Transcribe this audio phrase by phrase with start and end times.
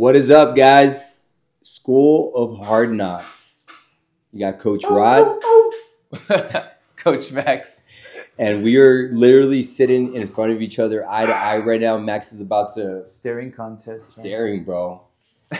[0.00, 1.26] What is up, guys?
[1.60, 3.68] School of Hard Knocks.
[4.32, 5.38] You got Coach Rod,
[6.96, 7.82] Coach Max.
[8.38, 11.98] and we are literally sitting in front of each other, eye to eye, right now.
[11.98, 14.12] Max is about to Staring contest.
[14.14, 15.02] staring, bro.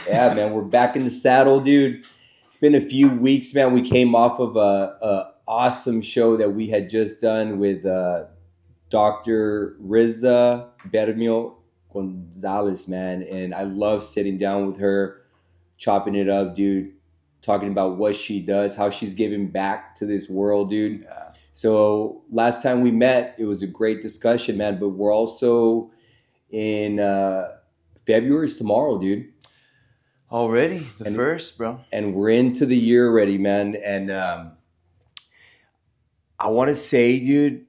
[0.08, 2.06] Yeah, man, we're back in the saddle, dude.
[2.46, 3.74] It's been a few weeks, man.
[3.74, 8.24] We came off of a, a awesome show that we had just done with uh,
[8.88, 9.76] Dr.
[9.80, 11.56] Riza Bermio
[11.92, 15.22] Gonzalez, man, and I love sitting down with her,
[15.78, 16.92] chopping it up, dude.
[17.42, 21.02] Talking about what she does, how she's giving back to this world, dude.
[21.02, 21.32] Yeah.
[21.54, 24.78] So last time we met, it was a great discussion, man.
[24.78, 25.90] But we're also
[26.50, 27.48] in uh,
[28.06, 29.28] February is tomorrow, dude
[30.30, 31.80] Already the And- first, bro.
[31.90, 33.74] and we're into the year already, man.
[33.74, 34.52] And um,
[36.38, 37.66] I want to say, dude,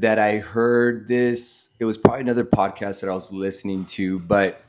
[0.00, 1.76] that I heard this.
[1.78, 4.62] It was probably another podcast that I was listening to, but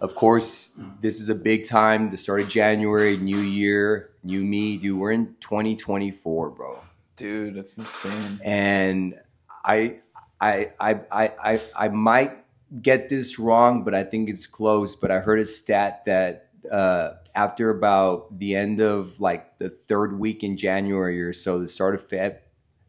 [0.00, 2.10] of course, this is a big time.
[2.10, 4.98] The start of January, new year, new me, dude.
[4.98, 6.78] We're in 2024, bro
[7.16, 8.40] Dude, that's insane.
[8.44, 9.18] and
[9.64, 10.00] I,
[10.40, 12.44] I, I, I, I, I might
[12.82, 14.94] get this wrong, but I think it's close.
[14.96, 20.18] But I heard a stat that uh, after about the end of like the third
[20.18, 22.40] week in January or so, the start of Feb-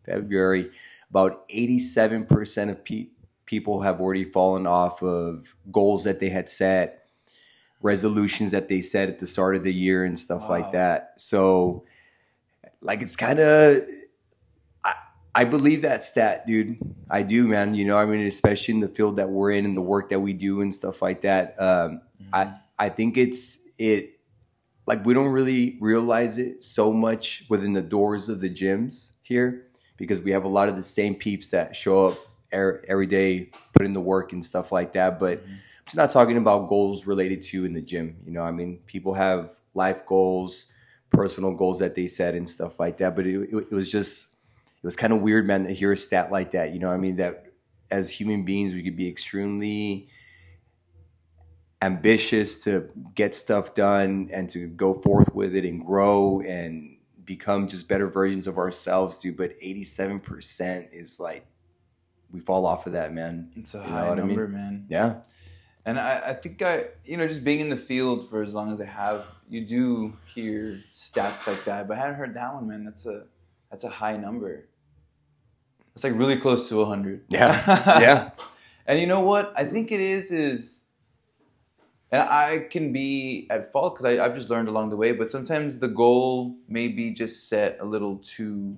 [0.05, 0.71] February,
[1.09, 3.07] about eighty-seven percent of pe-
[3.45, 7.07] people have already fallen off of goals that they had set,
[7.81, 10.49] resolutions that they set at the start of the year, and stuff Wow.
[10.49, 11.13] like that.
[11.17, 11.85] So,
[12.81, 13.83] like, it's kind of.
[14.83, 14.93] I,
[15.35, 16.77] I believe that stat, dude.
[17.09, 17.73] I do, man.
[17.75, 20.19] You know, I mean, especially in the field that we're in and the work that
[20.19, 21.55] we do and stuff like that.
[21.61, 22.01] Um,
[22.33, 24.19] I I think it's it
[24.87, 29.66] like we don't really realize it so much within the doors of the gyms here
[29.97, 32.17] because we have a lot of the same peeps that show up
[32.53, 35.19] er- every day, put in the work and stuff like that.
[35.19, 38.17] But I'm just not talking about goals related to in the gym.
[38.25, 40.71] You know, I mean, people have life goals,
[41.11, 43.15] personal goals that they set and stuff like that.
[43.15, 45.97] But it, it, it was just it was kind of weird, man, to hear a
[45.97, 46.73] stat like that.
[46.73, 47.45] You know, I mean, that
[47.89, 50.07] as human beings, we could be extremely
[51.81, 56.96] ambitious to get stuff done and to go forth with it and grow and
[57.27, 59.37] become just better versions of ourselves, dude.
[59.37, 61.45] But 87% is like,
[62.31, 63.51] we fall off of that, man.
[63.55, 64.27] It's a You high what I mean?
[64.29, 64.85] number, man.
[64.89, 65.15] Yeah.
[65.85, 68.73] And I, I think I, you know, just being in the field for as long
[68.73, 71.87] as I have, you do hear stats like that.
[71.87, 72.83] But I hadn't heard that one, man.
[72.83, 73.25] That's a,
[73.69, 74.67] that's a high number.
[75.95, 77.25] It's like really close to 100.
[77.29, 77.99] Yeah.
[78.01, 78.31] Yeah.
[78.89, 79.51] And you know what?
[79.57, 80.76] I think it is is,
[82.11, 85.11] and I can be at fault because I've just learned along the way.
[85.11, 88.77] But sometimes the goal may be just set a little too,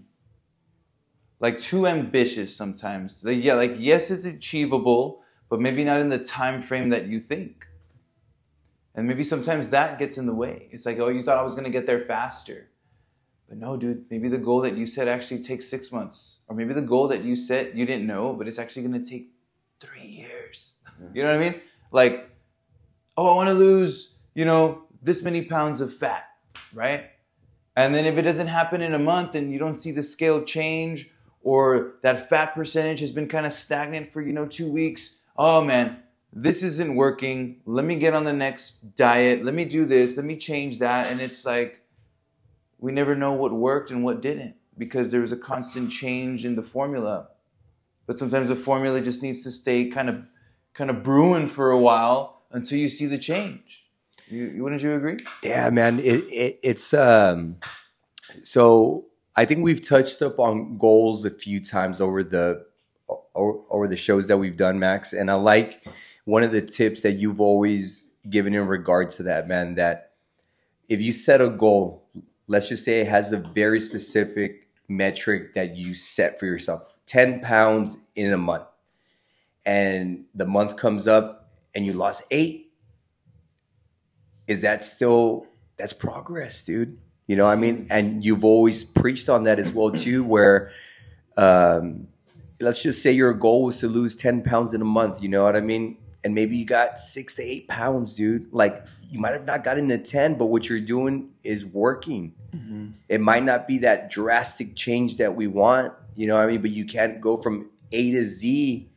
[1.39, 2.55] like too ambitious.
[2.55, 7.05] Sometimes, like, yeah, like yes, it's achievable, but maybe not in the time frame that
[7.05, 7.67] you think.
[8.95, 10.67] And maybe sometimes that gets in the way.
[10.71, 12.71] It's like, oh, you thought I was gonna get there faster.
[13.47, 16.37] But no, dude, maybe the goal that you set actually takes six months.
[16.47, 19.29] Or maybe the goal that you set you didn't know, but it's actually gonna take
[19.79, 20.75] three years.
[21.13, 21.61] You know what I mean?
[21.91, 22.28] Like,
[23.19, 26.29] oh, I wanna lose, you know, this many pounds of fat,
[26.73, 27.09] right?
[27.75, 30.41] And then if it doesn't happen in a month and you don't see the scale
[30.43, 35.23] change, or that fat percentage has been kind of stagnant for, you know, two weeks,
[35.37, 37.61] oh man, this isn't working.
[37.65, 39.43] Let me get on the next diet.
[39.43, 40.15] Let me do this.
[40.15, 41.07] Let me change that.
[41.07, 41.81] And it's like,
[42.77, 46.55] we never know what worked and what didn't because there was a constant change in
[46.55, 47.29] the formula.
[48.07, 50.23] But sometimes the formula just needs to stay kind of
[50.73, 53.83] kind of brewing for a while until you see the change.
[54.27, 55.17] You, wouldn't you agree?
[55.43, 55.99] Yeah, man.
[55.99, 57.57] It, it it's um
[58.43, 59.05] so
[59.35, 62.65] I think we've touched up on goals a few times over the
[63.09, 65.13] o- over the shows that we've done, Max.
[65.13, 65.83] And I like
[66.25, 70.11] one of the tips that you've always given in regard to that, man, that
[70.87, 72.03] if you set a goal,
[72.47, 77.41] let's just say it has a very specific metric that you set for yourself 10
[77.41, 78.65] pounds in a month
[79.65, 81.38] and the month comes up
[81.75, 82.71] and you lost eight
[84.47, 85.45] is that still
[85.77, 86.97] that's progress dude.
[87.27, 87.87] You know what i mean?
[87.89, 90.71] And you've always preached on that as well too where
[91.37, 92.07] um
[92.59, 95.43] let's just say your goal was to lose 10 pounds in a month you know
[95.43, 95.97] what i mean?
[96.23, 98.51] And maybe you got six to eight pounds dude.
[98.51, 102.33] Like you might have not gotten the 10 but what you're doing is working.
[103.07, 106.61] It might not be that drastic change that we want you know what i mean?
[106.61, 108.89] But you can't go from a to z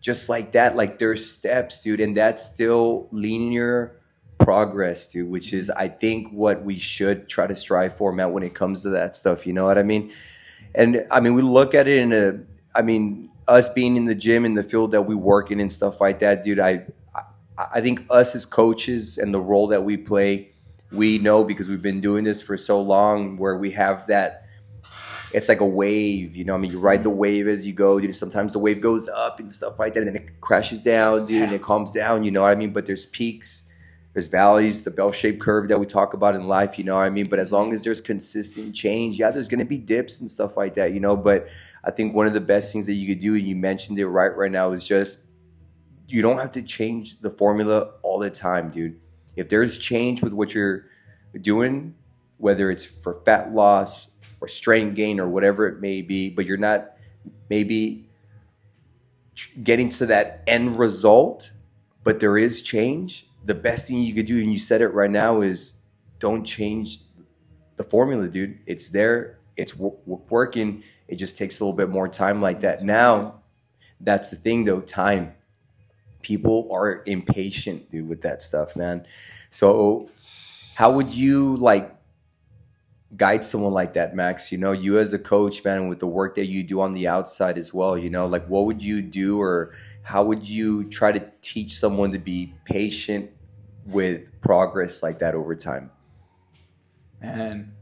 [0.00, 3.96] just like that like there's steps dude and that's still linear
[4.38, 8.42] progress dude which is i think what we should try to strive for man when
[8.42, 10.10] it comes to that stuff you know what i mean
[10.74, 12.40] and i mean we look at it in a
[12.78, 15.72] i mean us being in the gym in the field that we work in and
[15.72, 16.72] stuff like that dude i
[17.14, 17.22] I-
[17.74, 20.48] I think us as coaches and the role that we play,
[20.90, 24.39] we know because we've been doing this for so long, where we have that.
[25.32, 26.54] It's like a wave, you know.
[26.54, 28.00] I mean, you ride the wave as you go.
[28.00, 28.14] Dude.
[28.14, 31.42] Sometimes the wave goes up and stuff like that, and then it crashes down, dude,
[31.42, 32.24] and it calms down.
[32.24, 32.72] You know what I mean?
[32.72, 33.72] But there's peaks,
[34.12, 36.78] there's valleys, the bell-shaped curve that we talk about in life.
[36.78, 37.28] You know what I mean?
[37.28, 40.74] But as long as there's consistent change, yeah, there's to be dips and stuff like
[40.74, 40.92] that.
[40.92, 41.48] You know, but
[41.84, 44.08] I think one of the best things that you could do, and you mentioned it
[44.08, 45.26] right right now, is just
[46.08, 48.98] you don't have to change the formula all the time, dude.
[49.36, 50.86] If there's change with what you're
[51.40, 51.94] doing,
[52.38, 54.09] whether it's for fat loss
[54.40, 56.92] or strength gain or whatever it may be, but you're not
[57.48, 58.06] maybe
[59.62, 61.52] getting to that end result,
[62.04, 65.10] but there is change, the best thing you could do, and you said it right
[65.10, 65.82] now, is
[66.18, 67.00] don't change
[67.76, 68.58] the formula, dude.
[68.66, 70.82] It's there, it's w- working.
[71.08, 72.82] It just takes a little bit more time like that.
[72.82, 73.42] Now,
[74.00, 75.34] that's the thing though, time.
[76.22, 79.06] People are impatient, dude, with that stuff, man.
[79.50, 80.10] So,
[80.74, 81.94] how would you like
[83.16, 84.52] guide someone like that, Max?
[84.52, 87.08] You know, you as a coach, man, with the work that you do on the
[87.08, 89.72] outside as well, you know, like what would you do or
[90.02, 93.30] how would you try to teach someone to be patient
[93.84, 95.90] with progress like that over time?
[97.20, 97.74] Man,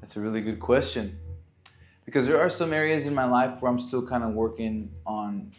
[0.00, 1.18] that's a really good question.
[2.04, 5.52] Because there are some areas in my life where I'm still kind of working on,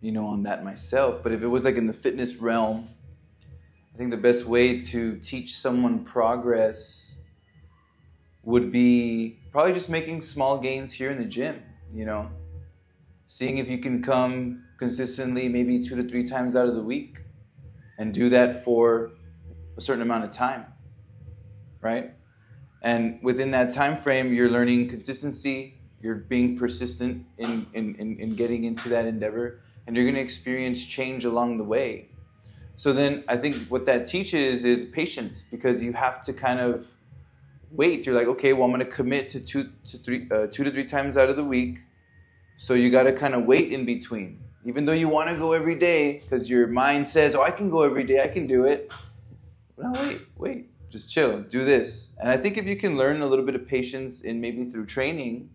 [0.00, 1.22] you know, on that myself.
[1.22, 2.88] But if it was like in the fitness realm,
[3.94, 7.15] I think the best way to teach someone progress
[8.46, 11.60] would be probably just making small gains here in the gym,
[11.92, 12.30] you know,
[13.26, 17.22] seeing if you can come consistently, maybe two to three times out of the week,
[17.98, 19.10] and do that for
[19.76, 20.64] a certain amount of time,
[21.80, 22.12] right?
[22.82, 28.36] And within that time frame, you're learning consistency, you're being persistent in, in, in, in
[28.36, 32.10] getting into that endeavor, and you're going to experience change along the way.
[32.76, 36.86] So then I think what that teaches is patience because you have to kind of
[37.70, 38.06] wait.
[38.06, 40.70] You're like, okay, well, I'm going to commit to two to three, uh, two to
[40.70, 41.80] three times out of the week.
[42.56, 44.40] So you got to kind of wait in between.
[44.64, 47.70] Even though you want to go every day because your mind says, oh, I can
[47.70, 48.92] go every day, I can do it.
[49.78, 52.14] No, wait, wait just chill, do this.
[52.20, 54.86] And I think if you can learn a little bit of patience in maybe through
[54.86, 55.50] training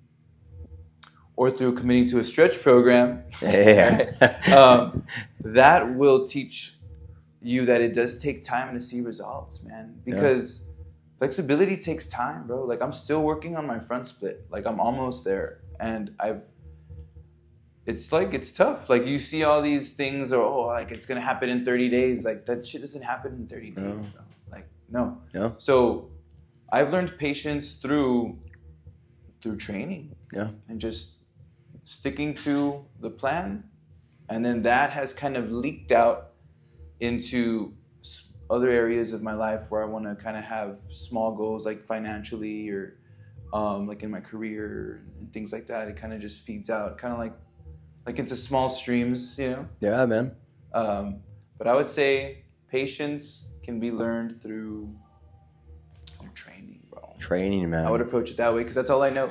[1.35, 4.09] or through committing to a stretch program, Yeah.
[4.55, 5.05] um,
[5.39, 6.75] that will teach
[7.41, 9.99] you that it does take time to see results, man.
[10.05, 10.69] Because
[11.21, 12.63] flexibility takes time, bro.
[12.65, 14.47] Like I'm still working on my front split.
[14.49, 16.41] Like I'm almost there, and I've.
[17.85, 18.89] It's like it's tough.
[18.89, 22.25] Like you see all these things, or oh, like it's gonna happen in 30 days.
[22.25, 23.91] Like that shit doesn't happen in 30 days, No.
[24.15, 24.23] bro.
[24.51, 25.03] Like no.
[25.31, 25.51] Yeah.
[25.59, 26.09] So,
[26.71, 28.39] I've learned patience through
[29.43, 30.49] through training Yeah.
[30.69, 31.25] and just
[31.83, 33.63] sticking to the plan,
[34.27, 36.31] and then that has kind of leaked out
[36.99, 37.73] into
[38.51, 41.85] other areas of my life where I want to kind of have small goals, like
[41.85, 42.97] financially or
[43.53, 45.87] um, like in my career and things like that.
[45.87, 47.33] It kind of just feeds out, kind of like
[48.05, 49.67] like into small streams, you know.
[49.79, 50.35] Yeah, man.
[50.73, 51.21] Um,
[51.57, 54.93] but I would say patience can be learned through,
[56.19, 57.13] through training, bro.
[57.19, 57.85] Training, man.
[57.85, 59.27] I would approach it that way because that's all I know.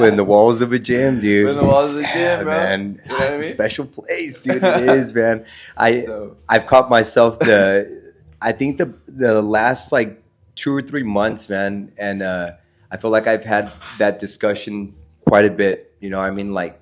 [0.00, 1.46] Within the walls of a gym, dude.
[1.46, 2.52] Within the walls of the Yeah, gym, bro.
[2.54, 2.80] man.
[3.04, 4.64] You know what I it's a special place, dude.
[4.64, 5.44] It is, man.
[5.76, 7.99] I So, I've caught myself the
[8.42, 10.22] I think the the last like
[10.54, 12.52] two or three months, man, and uh,
[12.90, 14.94] I feel like I've had that discussion
[15.26, 15.94] quite a bit.
[16.00, 16.80] You know, I mean, like,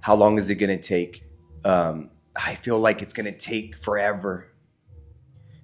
[0.00, 1.24] how long is it gonna take?
[1.64, 4.48] Um, I feel like it's gonna take forever,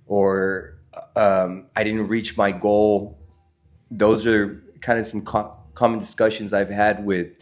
[0.06, 0.78] or
[1.16, 3.18] um, I didn't reach my goal.
[3.90, 7.32] Those are kind of some co- common discussions I've had with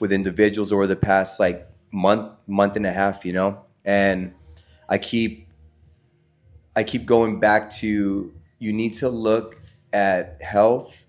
[0.00, 3.24] with individuals over the past like month month and a half.
[3.24, 4.34] You know, and
[4.88, 5.47] I keep
[6.78, 9.60] I keep going back to you need to look
[9.92, 11.06] at health,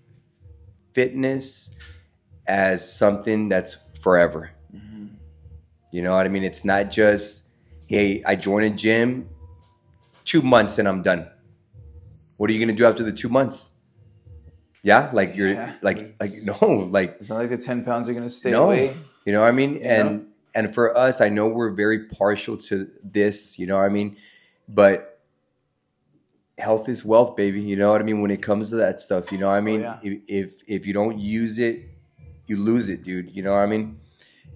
[0.92, 1.76] fitness
[2.44, 4.50] as something that's forever.
[4.74, 5.14] Mm-hmm.
[5.92, 6.42] You know what I mean?
[6.42, 7.50] It's not just,
[7.86, 9.28] hey, I join a gym,
[10.24, 11.28] two months and I'm done.
[12.36, 13.70] What are you gonna do after the two months?
[14.82, 15.74] Yeah, like you're Yeah.
[15.82, 18.64] like like no, like it's not like the 10 pounds are going to stay no,
[18.64, 18.96] away.
[19.24, 19.74] you know what I mean?
[19.74, 20.24] You and know?
[20.56, 24.16] and for us, I know we're very partial to this, you know what I mean?
[24.68, 25.09] But
[26.60, 27.60] health is wealth, baby.
[27.60, 28.20] You know what I mean?
[28.20, 29.80] When it comes to that stuff, you know what I oh, mean?
[29.80, 29.98] yeah.
[30.02, 31.84] if, if if you don't use it,
[32.46, 33.34] you lose it, dude.
[33.34, 33.98] You know what I mean?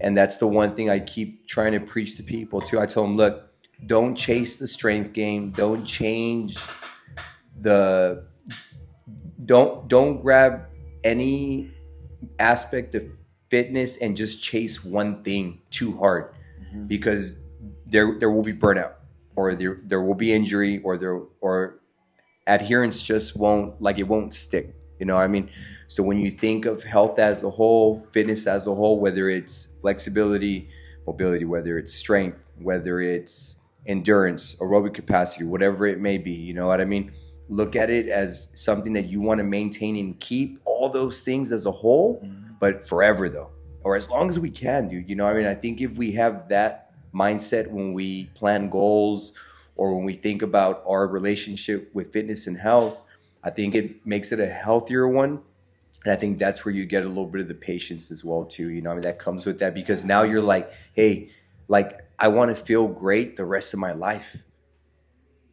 [0.00, 2.80] And that's the one thing I keep trying to preach to people too.
[2.80, 3.50] I tell them, look,
[3.86, 5.50] don't chase the strength game.
[5.50, 6.58] Don't change
[7.60, 8.24] the
[9.44, 10.66] don't don't grab
[11.04, 11.70] any
[12.38, 13.04] aspect of
[13.50, 16.86] fitness and just chase one thing too hard mm-hmm.
[16.86, 17.38] because
[17.86, 18.94] there there will be burnout.
[19.36, 21.80] or there there will be injury or there or
[22.46, 24.74] adherence just won't like it won't stick.
[24.98, 25.50] You know what I mean?
[25.88, 29.74] So when you think of health as a whole, fitness as a whole, whether it's
[29.80, 30.68] flexibility,
[31.06, 36.66] mobility, whether it's strength, whether it's endurance, aerobic capacity, whatever it may be, you know
[36.66, 37.12] what I mean?
[37.48, 41.52] Look at it as something that you want to maintain and keep all those things
[41.52, 42.52] as a whole, mm-hmm.
[42.58, 43.50] but forever though,
[43.82, 45.08] or as long as we can, dude.
[45.08, 49.34] You know, I mean, I think if we have that mindset when we plan goals
[49.76, 53.02] or when we think about our relationship with fitness and health,
[53.42, 55.40] I think it makes it a healthier one.
[56.04, 58.44] And I think that's where you get a little bit of the patience as well,
[58.44, 58.70] too.
[58.70, 61.30] You know, I mean, that comes with that because now you're like, hey,
[61.68, 64.36] like I want to feel great the rest of my life.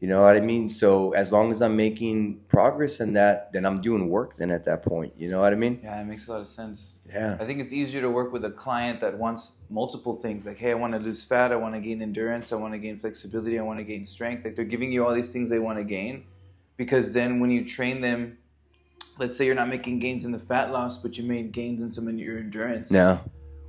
[0.01, 0.67] You know what I mean?
[0.67, 4.65] So as long as I'm making progress in that, then I'm doing work then at
[4.65, 5.13] that point.
[5.15, 5.79] You know what I mean?
[5.83, 6.95] Yeah, it makes a lot of sense.
[7.07, 7.37] Yeah.
[7.39, 10.47] I think it's easier to work with a client that wants multiple things.
[10.47, 12.79] Like, hey, I want to lose fat, I want to gain endurance, I want to
[12.79, 14.43] gain flexibility, I want to gain strength.
[14.43, 16.25] Like they're giving you all these things they want to gain.
[16.77, 18.39] Because then when you train them,
[19.19, 21.91] let's say you're not making gains in the fat loss, but you made gains in
[21.91, 22.91] some of your endurance.
[22.91, 23.19] Yeah.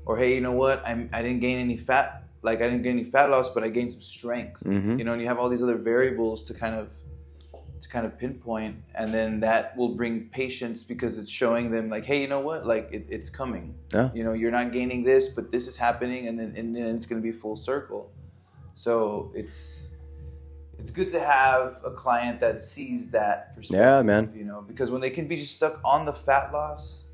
[0.07, 0.83] Or hey, you know what?
[0.87, 3.69] I I didn't gain any fat like I didn't get any fat loss, but I
[3.69, 4.63] gained some strength.
[4.65, 4.99] Mm-hmm.
[4.99, 6.91] You know, and you have all these other variables to kind of
[7.81, 12.05] to kind of pinpoint, and then that will bring patience because it's showing them like,
[12.05, 13.75] hey, you know what, like it, it's coming.
[13.93, 14.11] Yeah.
[14.15, 17.07] You know, you're not gaining this, but this is happening, and then and then it's
[17.07, 18.13] going to be full circle.
[18.75, 19.91] So it's
[20.79, 23.81] it's good to have a client that sees that perspective.
[23.81, 24.33] Yeah, man.
[24.35, 27.07] You know, because when they can be just stuck on the fat loss,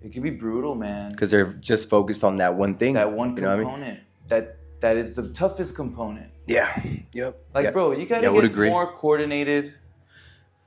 [0.00, 1.10] it can be brutal, man.
[1.10, 2.94] Because they're just focused on that one thing.
[2.94, 3.68] That one component.
[3.68, 4.00] I mean?
[4.28, 6.30] That that is the toughest component.
[6.46, 6.68] Yeah.
[7.12, 7.44] Yep.
[7.54, 7.72] Like, yep.
[7.72, 9.74] bro, you gotta yeah, get more coordinated.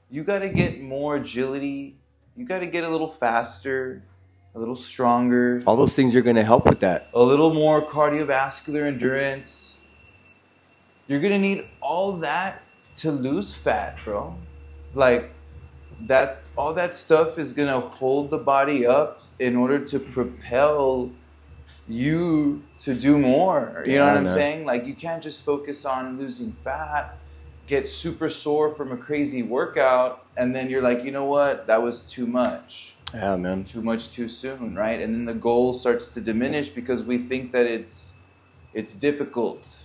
[0.09, 1.97] You gotta get more agility.
[2.35, 4.03] You gotta get a little faster,
[4.53, 5.61] a little stronger.
[5.67, 7.09] All those things are gonna help with that.
[7.13, 9.79] A little more cardiovascular endurance.
[11.07, 12.61] You're gonna need all that
[12.97, 14.35] to lose fat, bro.
[14.93, 15.31] Like
[16.07, 21.11] that all that stuff is gonna hold the body up in order to propel
[21.87, 23.83] you to do more.
[23.85, 24.65] You know what I'm saying?
[24.65, 27.17] Like you can't just focus on losing fat,
[27.67, 31.67] get super sore from a crazy workout, and then you're like, you know what?
[31.67, 32.93] That was too much.
[33.13, 33.63] Yeah, man.
[33.63, 34.99] Too much too soon, right?
[34.99, 38.15] And then the goal starts to diminish because we think that it's
[38.73, 39.83] it's difficult.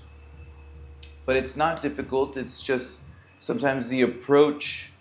[1.26, 2.36] But it's not difficult.
[2.36, 3.02] It's just
[3.38, 4.92] sometimes the approach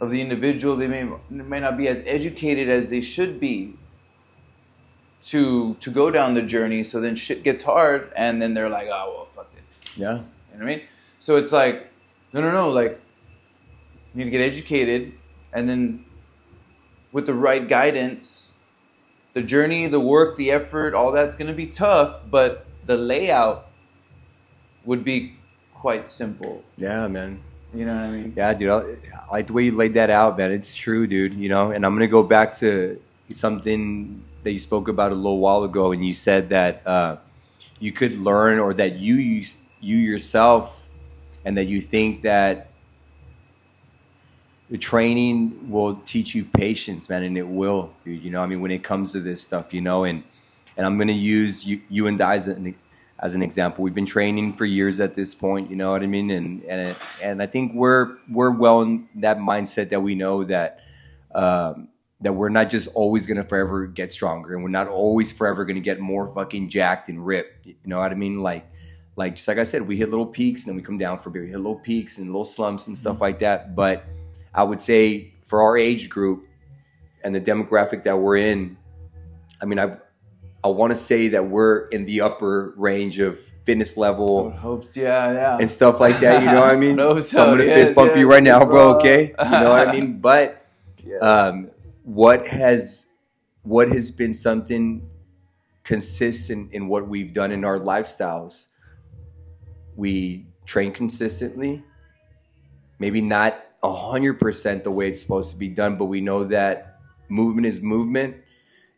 [0.00, 3.76] of the individual they may may not be as educated as they should be
[5.20, 6.84] to to go down the journey.
[6.84, 9.80] So then shit gets hard, and then they're like, oh well, fuck this.
[9.96, 10.04] Yeah.
[10.04, 10.22] You know
[10.52, 10.82] what I mean?
[11.20, 11.90] So it's like,
[12.32, 12.70] no, no, no.
[12.70, 13.00] Like,
[14.14, 15.12] you need to get educated,
[15.52, 16.04] and then
[17.12, 18.56] with the right guidance,
[19.34, 23.68] the journey, the work, the effort, all that's going to be tough, but the layout
[24.84, 25.36] would be
[25.74, 26.64] quite simple.
[26.76, 27.42] Yeah, man.
[27.74, 28.32] You know what I mean?
[28.36, 28.70] Yeah, dude.
[28.70, 30.52] I like the way you laid that out, man.
[30.52, 31.34] It's true, dude.
[31.34, 33.00] You know, and I'm gonna go back to
[33.32, 37.16] something that you spoke about a little while ago, and you said that uh,
[37.78, 39.16] you could learn, or that you
[39.80, 40.88] you yourself,
[41.44, 42.68] and that you think that
[44.70, 48.22] the training will teach you patience, man, and it will, dude.
[48.22, 50.22] You know, I mean, when it comes to this stuff, you know, and
[50.76, 52.74] and I'm gonna use you, you and I as an
[53.20, 53.82] as an example.
[53.82, 56.96] We've been training for years at this point, you know what I mean, and and
[57.22, 60.80] and I think we're we're well in that mindset that we know that.
[61.34, 61.88] Um,
[62.20, 65.80] that we're not just always gonna forever get stronger and we're not always forever gonna
[65.80, 67.66] get more fucking jacked and ripped.
[67.66, 68.42] You know what I mean?
[68.42, 68.66] Like
[69.16, 71.28] like just like I said, we hit little peaks and then we come down for
[71.28, 71.42] a bit.
[71.42, 73.74] We hit little peaks and little slumps and stuff like that.
[73.74, 74.04] But
[74.54, 76.46] I would say for our age group
[77.22, 78.76] and the demographic that we're in,
[79.60, 79.96] I mean I
[80.62, 84.50] I want to say that we're in the upper range of fitness level.
[84.50, 86.42] Hopes, yeah, yeah, and stuff like that.
[86.42, 86.96] You know what I mean?
[86.96, 88.96] so, so I'm gonna yeah, fist bump yeah, you right now, bro.
[88.96, 90.18] Okay, you know what I mean?
[90.20, 90.66] But
[91.20, 91.70] um,
[92.08, 93.14] what has
[93.62, 95.06] what has been something
[95.84, 98.68] consistent in what we've done in our lifestyles?
[99.94, 101.84] We train consistently
[102.98, 106.98] maybe not a 100% the way it's supposed to be done but we know that
[107.28, 108.36] movement is movement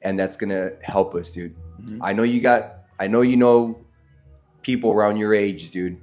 [0.02, 1.54] and that's gonna help us dude.
[1.54, 2.02] Mm-hmm.
[2.02, 3.84] i know you got i know you know
[4.62, 6.00] people around your age dude.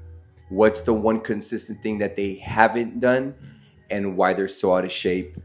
[0.50, 3.36] What's the one consistent thing that they haven't done
[3.90, 5.38] and why they're so out of shape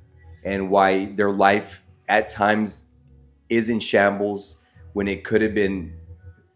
[0.44, 2.86] and why their life at times
[3.48, 5.94] is in shambles when it could have been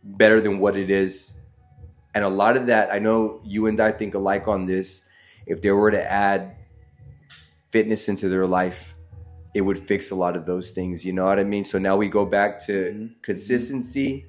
[0.02, 1.40] better than what it is.
[2.14, 5.08] And a lot of that, I know you and I think alike on this.
[5.46, 6.56] If they were to add
[7.70, 8.94] fitness into their life,
[9.54, 11.04] it would fix a lot of those things.
[11.04, 11.64] You know what I mean?
[11.64, 13.06] So now we go back to mm-hmm.
[13.22, 14.26] consistency.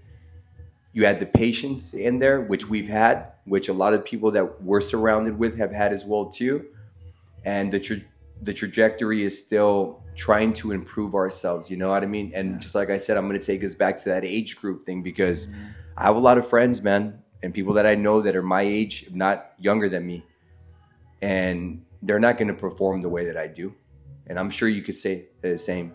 [0.94, 3.32] You add the patience in there, which we've had.
[3.46, 6.66] which a lot of people that we're surrounded with have had as well too.
[7.46, 8.02] And the tra-
[8.42, 11.70] the trajectory is still trying to improve ourselves.
[11.70, 12.32] You know what I mean?
[12.34, 14.86] And just like I said, I'm going to take us back to that age group
[14.86, 15.66] thing because mm-hmm.
[15.98, 18.62] I have a lot of friends, man, and people that I know that are my
[18.62, 20.26] age, if not younger than me,
[21.22, 23.74] and they're not going to perform the way that I do.
[24.28, 25.94] And I'm sure you could say the same.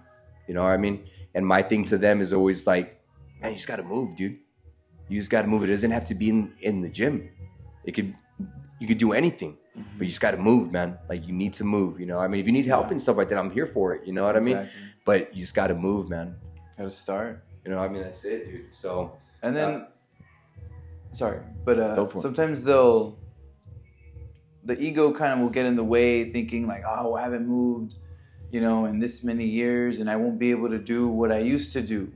[0.48, 1.04] You know what I mean?
[1.34, 3.00] And my thing to them is always like,
[3.40, 4.38] man, you just got to move, dude.
[5.08, 5.62] You just got to move.
[5.64, 7.28] It doesn't have to be in, in the gym.
[7.84, 8.14] It could,
[8.80, 10.98] you could do anything, but you just got to move, man.
[11.08, 11.98] Like you need to move.
[12.00, 12.90] You know, I mean, if you need help Yeah.
[12.92, 14.06] and stuff like that, I'm here for it.
[14.06, 14.68] You know what I mean?
[15.04, 16.36] But you just got to move, man.
[16.76, 17.44] Gotta start.
[17.64, 18.74] You know, I mean, that's it, dude.
[18.74, 19.12] So
[19.42, 19.86] And then,
[21.12, 23.18] sorry, but uh, sometimes they'll,
[24.64, 27.96] the ego kind of will get in the way, thinking like, oh, I haven't moved,
[28.50, 31.38] you know, in this many years, and I won't be able to do what I
[31.38, 32.12] used to do.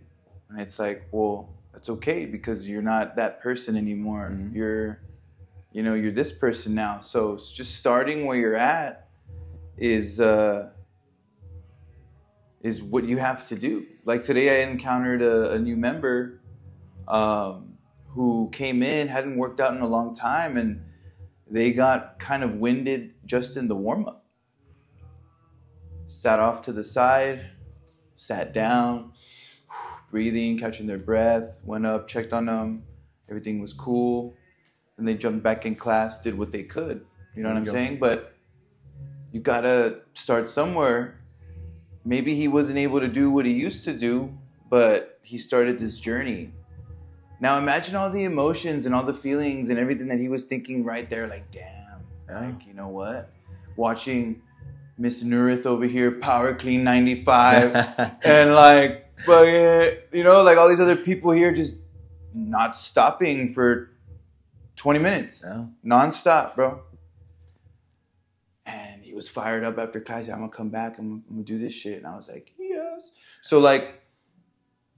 [0.49, 4.31] And it's like, well, that's okay because you're not that person anymore.
[4.33, 4.55] Mhm.
[4.55, 5.01] You're,
[5.77, 7.01] you know, you're this person now.
[7.01, 9.11] So just starting where you're at
[9.77, 10.71] is uh,
[12.63, 13.85] is what you have to do.
[14.07, 16.41] Like today, I encountered a, a new member
[17.07, 17.75] um,
[18.07, 20.81] who came in, hadn't worked out in a long time, and
[21.47, 24.25] they got kind of winded just in the warm up.
[26.07, 27.51] Sat off to the side,
[28.15, 29.13] sat down,
[30.11, 32.85] breathing, catching their breath, went up, checked on them,
[33.29, 34.39] everything was cool.
[34.99, 37.05] And they jumped back in class, did what they could.
[37.35, 37.99] You know what I'm saying?
[37.99, 38.35] But
[39.31, 41.21] you gotta start somewhere.
[42.05, 44.33] Maybe he wasn't able to do what he used to do,
[44.71, 46.53] but he started this journey.
[47.41, 50.85] Now imagine all the emotions and all the feelings and everything that he was thinking
[50.85, 53.31] right there, like, damn, like, you know what?
[53.77, 54.41] Watching
[54.99, 55.25] Mr.
[55.25, 57.75] Nurith over here power clean 95
[58.25, 61.77] and like fucking, you know, like all these other people here just
[62.33, 63.91] not stopping for
[64.87, 65.45] 20 minutes.
[65.45, 65.65] Yeah.
[65.83, 66.81] Non-stop, bro.
[68.65, 70.29] And he was fired up after class.
[70.29, 71.01] I'm gonna come back.
[71.01, 71.99] I'm, I'm gonna do this shit.
[71.99, 73.11] And I was like, yes.
[73.43, 74.01] So like,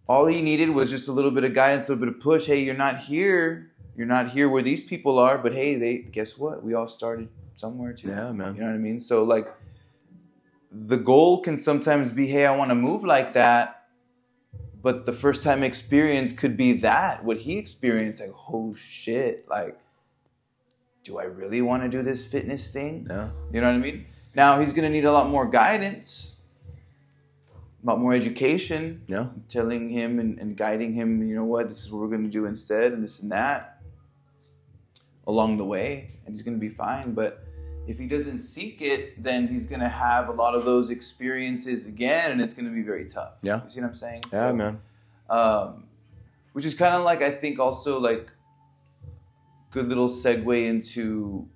[0.07, 2.45] all he needed was just a little bit of guidance, a little bit of push.
[2.45, 3.73] Hey, you're not here.
[3.97, 5.39] You're not here where these people are.
[5.39, 6.63] But hey, they guess what?
[6.63, 8.09] We all started somewhere too.
[8.09, 8.57] Yeah, man.
[8.57, 9.01] You know what I mean?
[9.01, 9.49] So like,
[10.71, 13.78] the goal can sometimes be, hey, I want to move like that.
[14.89, 19.79] But the first time experience could be that what he experienced, like, oh shit, like,
[21.05, 23.07] do I really want to do this fitness thing?
[23.11, 23.29] yeah.
[23.53, 24.07] You know what I mean?
[24.35, 26.41] Now he's gonna need a lot more guidance,
[27.83, 29.27] a lot more education, Yeah.
[29.51, 32.47] telling him and, and guiding him, you know what, this is what we're gonna do
[32.47, 33.83] instead, and this and that
[35.27, 37.13] along the way, and he's gonna be fine.
[37.13, 37.45] But
[37.89, 42.31] if he doesn't seek it, then he's gonna have a lot of those experiences again,
[42.31, 43.33] and it's gonna be very tough.
[43.43, 43.65] Yeah.
[43.65, 44.23] You see what I'm saying?
[44.31, 44.81] Yeah, So, man.
[45.31, 45.85] um,
[46.53, 48.31] which is kind of like I think also like
[49.71, 51.49] good little segue into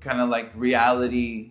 [0.00, 1.50] kind of like reality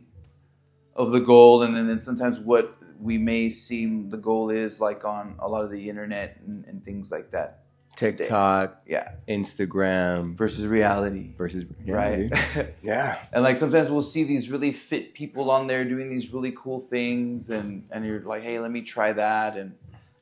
[0.96, 5.06] of the goal, and then, then sometimes what we may seem the goal is like
[5.06, 7.61] on a lot of the internet and, and things like that.
[7.96, 10.36] TikTok, Yeah, Instagram.
[10.36, 12.74] Versus reality, versus yeah, right?
[12.84, 13.18] Yeah.
[13.34, 16.80] and like sometimes we'll see these really fit people on there doing these really cool
[16.80, 19.58] things and and you're like hey let me try that.
[19.58, 19.76] And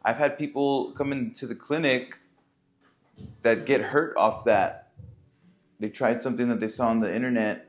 [0.04, 2.18] i've had people come into the clinic
[3.44, 4.92] that get hurt off that.
[5.80, 7.68] They tried something that they saw on the internet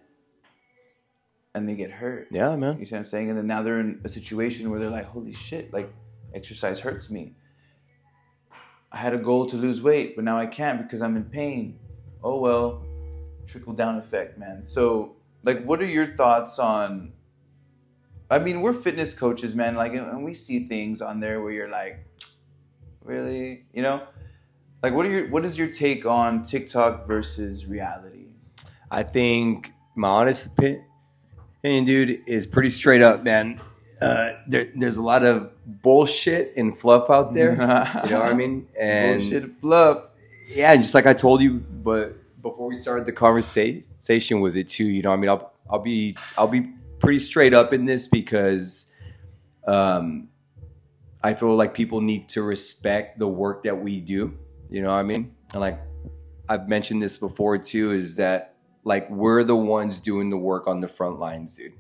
[1.55, 2.29] and they get hurt.
[2.31, 2.79] Yeah, man.
[2.79, 3.29] you see what i'm saying?
[3.31, 5.93] And then now they're in a situation where they're like holy shit like
[6.35, 7.35] exercise hurts me.
[7.37, 7.40] i
[9.01, 11.79] had a goal to lose weight but now i can't because i'm in pain
[12.23, 12.85] oh well
[13.51, 14.63] trickle down effect, man.
[14.63, 17.13] So, like, what are your thoughts on?
[18.31, 19.75] I mean, we're fitness coaches, man.
[19.75, 22.07] Like, and we see things on there where you're like,
[23.03, 24.03] really, you know,
[24.83, 28.29] like, what are your what is your take on TikTok versus reality?
[28.91, 30.85] I think my honest opinion,
[31.63, 33.61] dude, is pretty straight up, man.
[34.01, 37.53] Uh, there, there's a lot of bullshit and fluff out there.
[38.05, 38.67] you know what I mean?
[38.79, 40.05] And Bullshit fluff.
[40.55, 44.87] yeah, just like I told you, but before we started the conversation with it too,
[44.87, 48.93] you know, I mean, I'll I'll be I'll be pretty straight up in this because
[49.67, 50.29] um,
[51.23, 54.37] I feel like people need to respect the work that we do.
[54.71, 55.35] You know what I mean?
[55.53, 55.81] And like
[56.49, 60.81] I've mentioned this before too, is that like we're the ones doing the work on
[60.81, 61.75] the front lines, dude.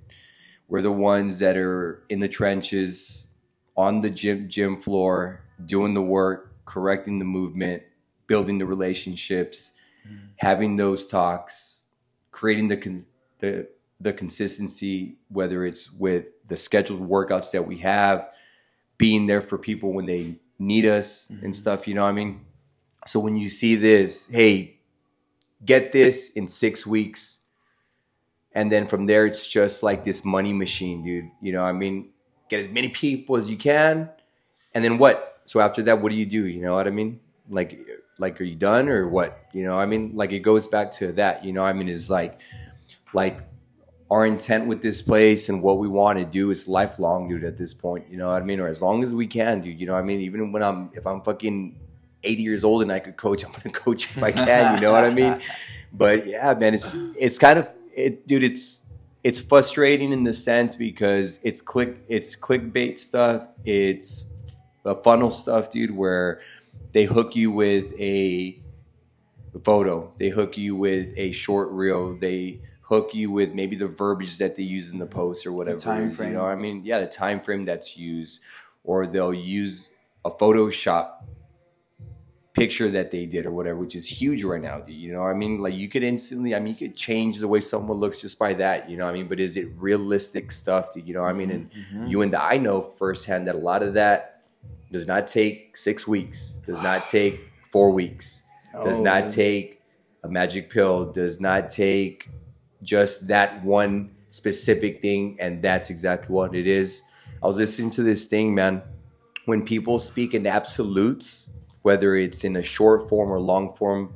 [0.70, 3.34] We're the ones that are in the trenches,
[3.76, 7.82] on the gym gym floor, doing the work, correcting the movement,
[8.28, 10.28] building the relationships, mm-hmm.
[10.36, 11.86] having those talks,
[12.30, 13.04] creating the con-
[13.40, 13.68] the
[14.00, 18.28] the consistency, whether it's with the scheduled workouts that we have,
[18.96, 21.52] being there for people when they need us and mm-hmm.
[21.52, 21.88] stuff.
[21.88, 22.40] You know what I mean?
[23.06, 24.78] So when you see this, hey,
[25.64, 27.46] get this in six weeks.
[28.52, 31.30] And then from there, it's just like this money machine, dude.
[31.40, 32.10] You know, I mean,
[32.48, 34.10] get as many people as you can.
[34.74, 35.40] And then what?
[35.44, 36.46] So after that, what do you do?
[36.46, 37.20] You know what I mean?
[37.48, 37.78] Like,
[38.18, 39.46] like, are you done or what?
[39.52, 42.10] You know, I mean, like it goes back to that, you know, I mean, is
[42.10, 42.38] like,
[43.14, 43.40] like
[44.10, 47.56] our intent with this place and what we want to do is lifelong, dude, at
[47.56, 48.60] this point, you know what I mean?
[48.60, 50.20] Or as long as we can, dude, you know what I mean?
[50.20, 51.78] Even when I'm, if I'm fucking
[52.22, 54.80] 80 years old and I could coach, I'm going to coach if I can, you
[54.80, 55.40] know what I mean?
[55.92, 57.66] But yeah, man, it's, it's kind of,
[58.00, 58.88] it, dude, it's,
[59.22, 63.42] it's frustrating in the sense because it's click, it's clickbait stuff.
[63.64, 64.32] It's
[64.82, 66.40] the funnel stuff, dude, where
[66.92, 68.58] they hook you with a
[69.62, 72.60] photo, they hook you with a short reel, they,
[72.90, 75.78] hook you with maybe the verbiage that they use in the post or whatever.
[75.78, 76.32] The time frame.
[76.32, 78.42] You know, I mean, yeah, the time frame that's used,
[78.82, 81.22] or they'll use a Photoshop
[82.52, 84.80] picture that they did or whatever, which is huge right now.
[84.80, 87.38] Dude, you know, what I mean, like you could instantly, I mean, you could change
[87.38, 88.90] the way someone looks just by that.
[88.90, 90.92] You know, what I mean, but is it realistic stuff?
[90.92, 92.06] Dude, you know, what I mean, and Mm-hmm.
[92.08, 94.42] you and I know firsthand that a lot of that
[94.90, 98.42] does not take six weeks, does not take four weeks,
[98.82, 99.80] does not take
[100.24, 102.28] a magic pill, does not take
[102.82, 107.02] just that one specific thing, and that's exactly what it is.
[107.42, 108.82] I was listening to this thing, man.
[109.46, 111.52] When people speak in absolutes,
[111.82, 114.14] whether it's in a short form or long form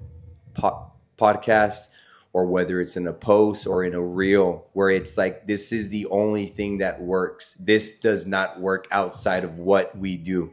[0.55, 1.91] po- podcast,
[2.33, 5.89] or whether it's in a post or in a reel, where it's like, this is
[5.89, 7.55] the only thing that works.
[7.55, 10.53] This does not work outside of what we do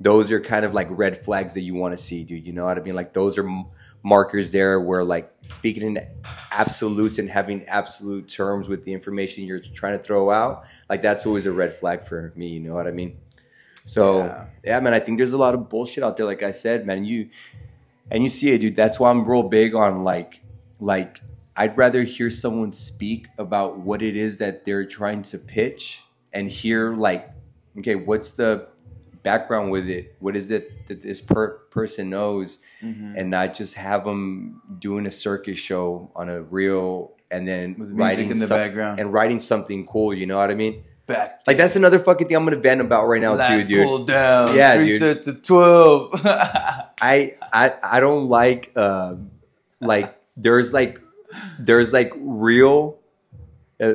[0.00, 2.46] those are kind of like red flags that you want to see, dude.
[2.46, 2.94] You know what I mean?
[2.94, 3.48] Like those are
[4.02, 6.06] markers there where like speaking in
[6.52, 11.26] absolutes and having absolute terms with the information you're trying to throw out, like that's
[11.26, 12.48] always a red flag for me.
[12.48, 13.18] You know what I mean?
[13.88, 14.46] So Yeah.
[14.64, 16.26] yeah, man, I think there's a lot of bullshit out there.
[16.26, 17.30] Like I said, man, you
[18.10, 18.76] and you see it, dude.
[18.76, 20.40] That's why I'm real big on like
[20.78, 21.20] like
[21.56, 26.48] I'd rather hear someone speak about what it is that they're trying to pitch and
[26.50, 27.30] hear like,
[27.78, 28.68] okay, what's the
[29.22, 30.14] background with it?
[30.20, 33.14] What is it that this per- person knows, Mm-hmm.
[33.18, 37.88] and not just have them doing a circus show on a reel and then With
[37.88, 39.00] music writing in the some- background.
[39.00, 40.14] and writing something cool.
[40.14, 40.84] You know what I mean?
[41.08, 43.86] Back Like that's another fucking thing I'm gonna vent about right now too, dude.
[43.86, 44.54] Pull down.
[44.54, 45.00] Yeah, three dude.
[45.00, 46.10] sets of twelve.
[46.24, 49.14] I I I don't like uh,
[49.80, 51.00] like there's like
[51.58, 52.98] there's like real
[53.80, 53.94] uh,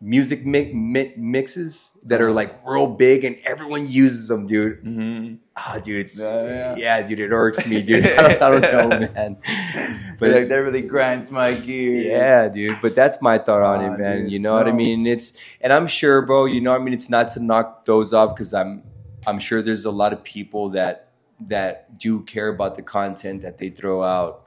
[0.00, 4.82] music mi- mi- mixes that are like real big and everyone uses them, dude.
[4.82, 5.34] mm-hmm.
[5.56, 7.02] Ah, dude, it's Yeah, yeah, yeah.
[7.02, 8.06] dude, it irks me, dude.
[8.06, 9.36] I don't, I don't know, man.
[10.18, 12.04] But like that really grinds my gears.
[12.06, 12.78] yeah, dude.
[12.82, 14.22] But that's my thought on Ah, it, man.
[14.22, 15.06] dude, You know what I mean?
[15.06, 16.44] It's and I'm sure, bro.
[16.46, 18.82] You know, what I mean, it's not to knock those off because I'm
[19.26, 21.08] I'm sure there's a lot of people that
[21.40, 24.39] that do care about the content that they throw out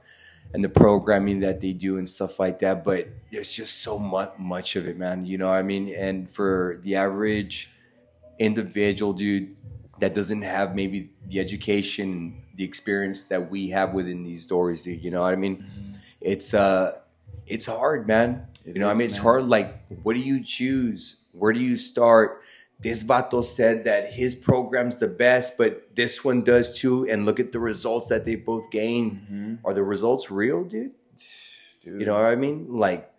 [0.53, 2.83] and the programming that they do and stuff like that.
[2.83, 5.25] But there's just so much much of it, man.
[5.25, 5.93] You know what I mean?
[5.93, 7.71] And for the average
[8.39, 9.55] individual, dude,
[9.99, 15.03] that doesn't have maybe the education, the experience that we have within these stories, dude.
[15.03, 15.65] You know what I mean?
[16.21, 16.99] It's uh,
[17.47, 18.47] it's hard, man.
[18.65, 19.23] It you know, what I mean, it's man.
[19.23, 19.49] hard.
[19.49, 21.25] Like, what do you choose?
[21.31, 22.42] Where do you start?
[22.84, 27.08] This vato said that his program's the best, but this one does too.
[27.10, 29.13] And look at the results that they both gained.
[29.13, 29.56] Mm-hmm.
[29.65, 30.91] Are the results real, dude?
[31.82, 32.67] Dude, You know what I mean?
[32.69, 33.10] Like,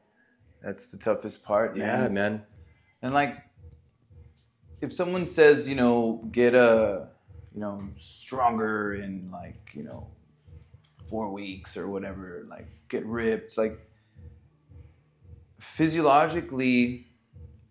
[0.63, 1.77] that's the toughest part.
[1.77, 2.15] yeah, man.
[2.15, 2.43] man.
[3.03, 3.39] And like,
[4.81, 7.09] if someone says, you know, get a,
[7.55, 10.09] you know, stronger in like, you know,
[11.09, 13.79] four weeks or whatever, like get ripped, like
[15.59, 17.07] physiologically,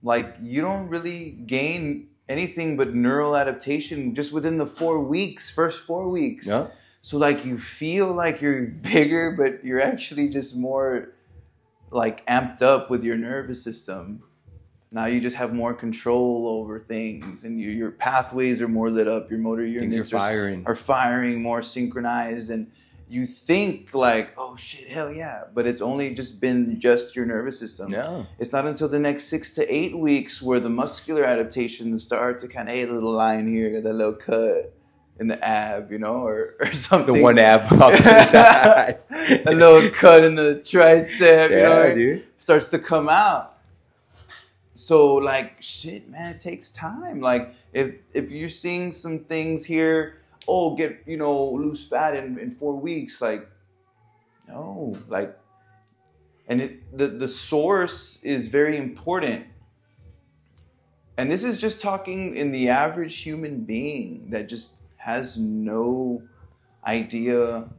[0.03, 5.81] like you don't really gain anything but neural adaptation just within the four weeks, first
[5.81, 6.45] four weeks.
[6.45, 6.67] Yeah.
[7.01, 11.09] So like you feel like you're bigger, but you're actually just more
[11.91, 14.23] like amped up with your nervous system.
[14.91, 19.07] Now you just have more control over things, and you, your pathways are more lit
[19.07, 19.29] up.
[19.31, 20.63] Your motor units Things are firing.
[20.67, 22.71] are firing more synchronized, and
[23.09, 27.59] you think like, "Oh shit, hell yeah!" But it's only just been just your nervous
[27.59, 27.91] system.
[27.91, 28.25] Yeah.
[28.39, 32.47] It's not until the next six to eight weeks where the muscular adaptations start to
[32.47, 34.73] kind of, hey, a little line here, that little cut
[35.19, 37.13] in the ab, you know, or, or something.
[37.15, 38.99] The one ab off the side.
[39.45, 42.23] a little cut in the tricep, you know, Yeah, dude.
[42.37, 43.51] starts to come out.
[44.75, 47.21] So like shit, man, it takes time.
[47.21, 52.37] Like if if you're seeing some things here, oh, get you know lose fat in,
[52.39, 53.47] in four weeks, like
[54.47, 55.37] no, like,
[56.47, 59.45] and it the the source is very important.
[61.17, 66.23] And this is just talking in the average human being that just has no
[66.85, 67.69] idea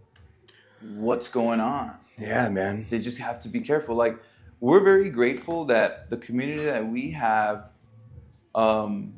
[0.80, 1.94] what's going on.
[2.18, 2.86] Yeah, man.
[2.90, 3.96] They just have to be careful.
[3.96, 4.18] Like
[4.60, 7.70] we're very grateful that the community that we have,
[8.54, 9.14] um,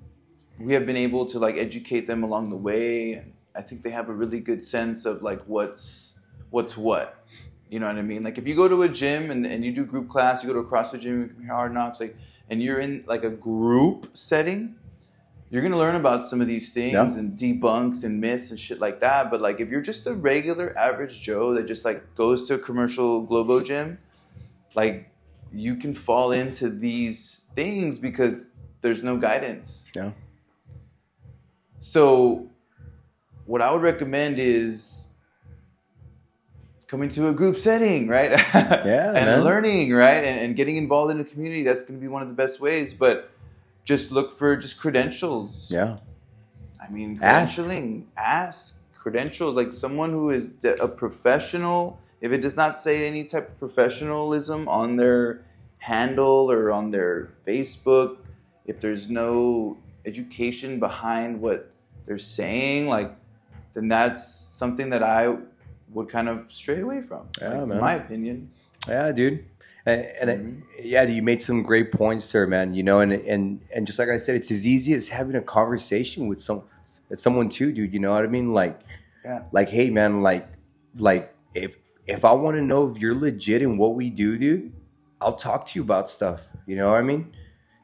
[0.58, 3.90] we have been able to like educate them along the way, and I think they
[3.90, 7.24] have a really good sense of like what's what's what.
[7.68, 8.22] You know what I mean?
[8.22, 10.52] Like if you go to a gym and, and you do group class, you go
[10.54, 12.16] to a CrossFit gym, you can hear hard knocks, like,
[12.48, 14.76] and you're in like a group setting,
[15.50, 17.18] you're gonna learn about some of these things Yeah.
[17.18, 19.30] and debunks and myths and shit like that.
[19.30, 22.58] But like if you're just a regular average Joe that just like goes to a
[22.58, 23.98] commercial Globo gym,
[24.74, 25.10] like
[25.52, 28.42] you can fall into these things because
[28.80, 29.90] there's no guidance.
[29.96, 30.12] Yeah.
[31.80, 32.50] So
[33.46, 35.06] what I would recommend is
[36.86, 38.30] coming to a group setting, right?
[38.54, 39.44] Yeah, and man.
[39.44, 40.22] learning, right?
[40.24, 41.62] And, and getting involved in a community.
[41.62, 42.94] That's going to be one of the best ways.
[42.94, 43.30] But
[43.84, 45.66] just look for just credentials.
[45.70, 45.98] Yeah.
[46.80, 47.58] I mean, Ask.
[47.58, 51.98] credentialing, ask credentials like someone who is a professional.
[52.20, 55.42] If it does not say any type of professionalism on their
[55.78, 58.18] handle or on their Facebook,
[58.66, 61.70] if there's no education behind what
[62.06, 63.14] they're saying, like,
[63.76, 65.36] then that's something that I
[65.92, 67.28] would kind of stray away from.
[67.40, 67.76] Yeah, like, man.
[67.76, 68.50] In my opinion.
[68.88, 69.44] Yeah, dude.
[69.84, 70.62] And, and it- Mhm.
[70.82, 72.74] yeah, you made some great points there, man.
[72.74, 75.42] You know, and and and just like I said, it's as easy as having a
[75.42, 76.62] conversation with some
[77.08, 77.92] with someone too, dude.
[77.92, 78.52] You know what I mean?
[78.52, 78.80] Like,
[79.24, 79.42] Yeah.
[79.52, 80.48] like, hey, man, like,
[80.98, 84.72] like if if I want to know if you're legit in what we do, dude,
[85.20, 86.40] I'll talk to you about stuff.
[86.66, 87.32] You know what I mean?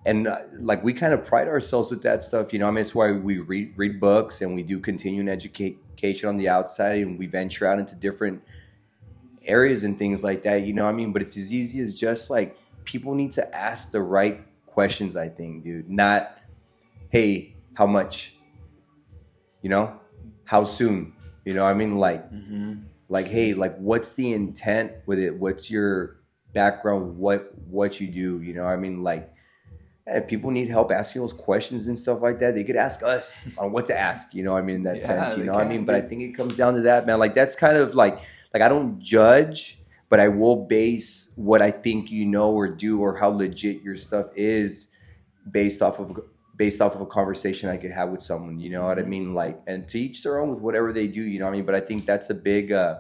[0.04, 2.52] And uh, like we kind of pride ourselves with that stuff.
[2.52, 6.28] You know, I mean, it's why we read read books and we do continuing education
[6.28, 8.42] on the outside, and we venture out into different
[9.44, 11.12] areas and things like that, you know what I mean?
[11.12, 15.28] But it's as easy as just like people need to ask the right questions, I
[15.28, 15.90] think, dude.
[15.90, 16.36] Not,
[17.10, 18.36] hey, how much?
[19.60, 20.00] You know?
[20.44, 21.14] How soon?
[21.44, 21.96] You know what I mean?
[21.98, 22.74] Like Mm-hmm.
[23.08, 25.38] like, hey, like what's the intent with it?
[25.38, 26.16] What's your
[26.52, 27.18] background?
[27.18, 28.42] What what you do?
[28.42, 29.02] You know I mean?
[29.02, 29.31] Like
[30.06, 33.38] if people need help asking those questions and stuff like that, they could ask us
[33.56, 35.36] on what to ask, you know what I mean, in that Yeah, sense.
[35.36, 35.84] You know what I mean?
[35.84, 37.18] But I think it comes down to that, man.
[37.18, 38.18] Like that's kind of like
[38.52, 43.00] like I don't judge, but I will base what I think you know or do
[43.00, 44.94] or how legit your stuff is
[45.50, 46.20] based off of
[46.56, 48.58] based off of a conversation I could have with someone.
[48.58, 49.34] You know what I mean?
[49.34, 51.22] Like, and to each their own with whatever they do.
[51.22, 51.66] You know what I mean?
[51.66, 52.98] But I think that's a big uh,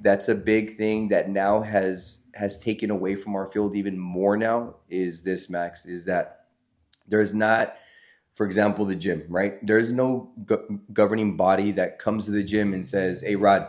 [0.00, 4.36] that's a big thing that now has has taken away from our field even more.
[4.36, 6.46] Now is this Max is that
[7.06, 7.76] there's not.
[8.34, 9.58] For example, the gym, right?
[9.66, 13.66] There's no go- governing body that comes to the gym and says, "Hey, Rod,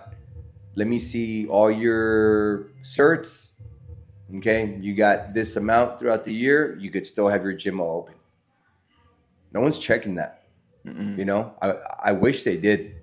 [0.75, 3.55] let me see all your certs.
[4.35, 6.77] Okay, you got this amount throughout the year.
[6.79, 8.13] You could still have your gym all open.
[9.51, 10.43] No one's checking that.
[10.85, 11.17] Mm-mm.
[11.17, 12.93] You know, I I wish they did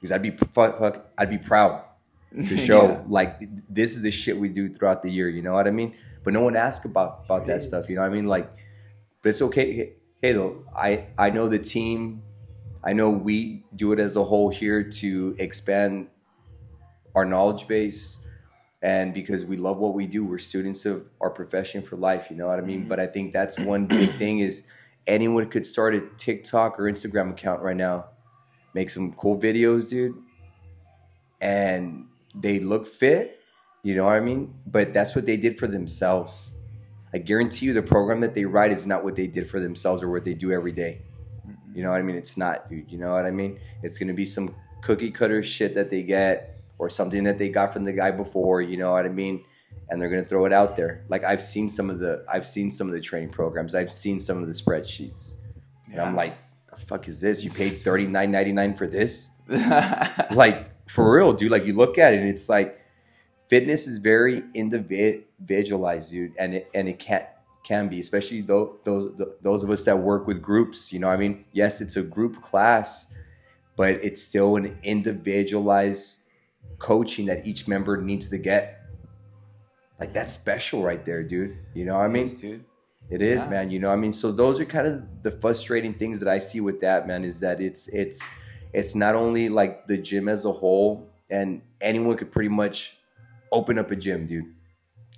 [0.00, 0.80] because I'd be fuck
[1.18, 1.84] I'd be proud
[2.46, 3.02] to show Yeah.
[3.08, 5.28] like this is the shit we do throughout the year.
[5.28, 5.94] You know what I mean?
[6.24, 7.66] But no one asks about about that is.
[7.68, 7.88] stuff.
[7.88, 8.26] You know what I mean?
[8.26, 8.50] Like,
[9.22, 9.72] but it's okay.
[9.72, 12.22] Hey, hey though, I I know the team.
[12.82, 16.08] I know we do it as a whole here to expand
[17.14, 18.26] our knowledge base
[18.82, 22.36] and because we love what we do we're students of our profession for life you
[22.36, 22.88] know what i mean mm-hmm.
[22.88, 24.64] but i think that's one big thing is
[25.06, 28.06] anyone could start a tiktok or instagram account right now
[28.74, 30.16] make some cool videos dude
[31.40, 33.40] and they look fit
[33.82, 36.58] you know what i mean but that's what they did for themselves
[37.14, 40.02] i guarantee you the program that they write is not what they did for themselves
[40.02, 41.02] or what they do every day
[41.46, 41.76] mm-hmm.
[41.76, 42.16] you know what I mean?
[42.16, 42.90] It's not, dude.
[42.90, 43.58] You know what I mean?
[43.82, 47.72] It's gonna be some cookie cutter shit that they get or something that they got
[47.72, 48.62] from the guy before.
[48.62, 49.44] You know what I mean?
[49.88, 51.04] And they're gonna throw it out there.
[51.08, 53.74] Like I've seen some of the, I've seen some of the training programs.
[53.74, 55.36] I've seen some of the spreadsheets.
[55.90, 56.36] And I'm like,
[56.68, 57.42] the fuck is this?
[57.42, 59.30] You paid thirty nine ninety nine for this?
[60.30, 61.50] like for real, dude.
[61.50, 62.78] Like you look at it, and it's like
[63.48, 67.24] fitness is very individualized, dude, and it and it can't
[67.64, 70.92] can be, especially those those those of us that work with groups.
[70.92, 73.14] You know, what I mean, yes, it's a group class,
[73.76, 76.26] but it's still an individualized
[76.78, 78.80] coaching that each member needs to get.
[79.98, 81.58] Like that's special right there, dude.
[81.74, 82.28] You know what I mean?
[82.36, 82.64] Dude.
[83.10, 83.50] It is, Yeah.
[83.50, 83.70] man.
[83.70, 86.60] You know, I mean, so those are kind of the frustrating things that I see
[86.60, 87.24] with that, man.
[87.24, 88.24] Is that it's it's
[88.72, 92.96] it's not only like the gym as a whole, and anyone could pretty much
[93.52, 94.54] open up a gym, dude,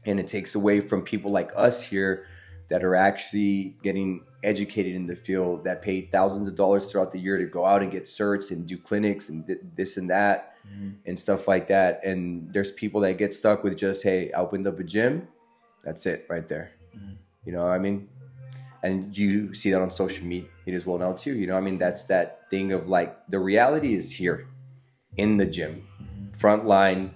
[0.04, 2.26] and it takes away from people like us here
[2.68, 7.18] that are actually getting educated in the field that pay thousands of dollars throughout the
[7.18, 10.54] year to go out and get certs and do clinics and th- this and that
[10.66, 10.90] mm-hmm.
[11.06, 12.04] and stuff like that.
[12.04, 15.28] And there's people that get stuck with just, hey, I opened up a gym.
[15.84, 16.72] That's it right there.
[16.96, 17.14] Mm-hmm.
[17.44, 18.08] You know what I mean?
[18.82, 21.34] And you see that on social media as well now too.
[21.34, 21.78] You know I mean?
[21.78, 24.48] That's that thing of like the reality is here
[25.16, 25.86] in the gym.
[26.36, 27.14] Front line,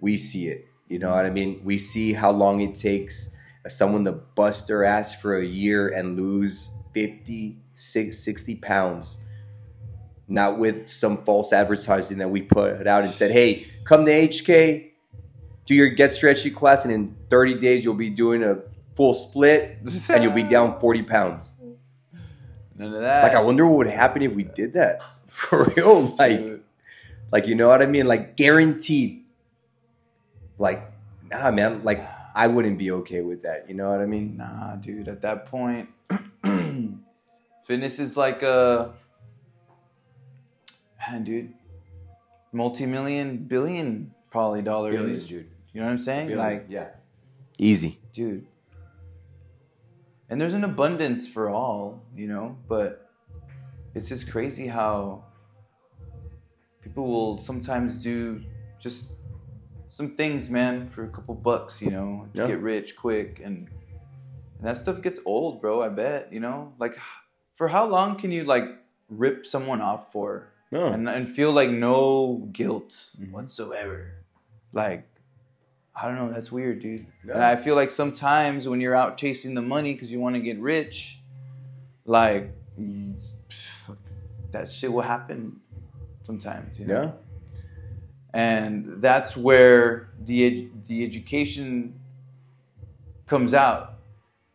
[0.00, 0.66] we see it.
[0.88, 1.60] You know what I mean?
[1.64, 3.34] We see how long it takes
[3.68, 9.20] someone to bust their ass for a year and lose 50, 60 pounds.
[10.26, 14.90] Not with some false advertising that we put out and said, hey, come to HK,
[15.66, 18.62] do your Get Stretchy class, and in 30 days you'll be doing a
[18.98, 19.78] full split
[20.10, 21.62] and you'll be down 40 pounds.
[22.76, 23.22] None of that.
[23.22, 25.02] Like, I wonder what would happen if we did that.
[25.26, 26.16] For real.
[26.16, 26.64] Like, Dude.
[27.30, 28.06] like, you know what I mean?
[28.06, 29.22] Like, guaranteed.
[30.58, 30.82] Like,
[31.30, 31.84] nah, man.
[31.84, 33.68] Like, I wouldn't be okay with that.
[33.68, 34.36] You know what I mean?
[34.36, 35.06] Nah, dude.
[35.06, 35.88] At that point,
[37.66, 38.94] fitness is like a
[40.98, 41.54] man, dude.
[42.50, 44.96] Multi-million, billion, probably dollars.
[44.96, 45.48] Billions, dude.
[45.72, 46.36] You know what I'm saying?
[46.36, 46.88] Like, yeah.
[47.58, 48.00] Easy.
[48.12, 48.46] dude.
[50.30, 53.10] And there's an abundance for all, you know, but
[53.94, 55.24] it's just crazy how
[56.82, 58.42] people will sometimes do
[58.78, 59.12] just
[59.86, 62.48] some things, man, for a couple bucks, you know, to Yeah.
[62.48, 63.68] get rich quick and
[64.58, 66.72] and that stuff gets old, bro, I bet, you know?
[66.78, 66.98] Like
[67.54, 68.64] for how long can you like
[69.08, 70.86] rip someone off for No.
[70.86, 73.30] and and feel like no guilt Mhm.
[73.30, 74.14] whatsoever?
[74.72, 75.08] Like
[76.00, 77.06] I don't know, that's weird, dude.
[77.26, 77.34] Yeah.
[77.34, 80.40] And I feel like sometimes when you're out chasing the money because you want to
[80.40, 81.20] get rich,
[82.04, 83.96] like pff,
[84.52, 85.60] that shit will happen
[86.24, 87.02] sometimes, you know.
[87.02, 87.12] Yeah.
[88.32, 91.98] And that's where the ed- the education
[93.26, 93.94] comes out.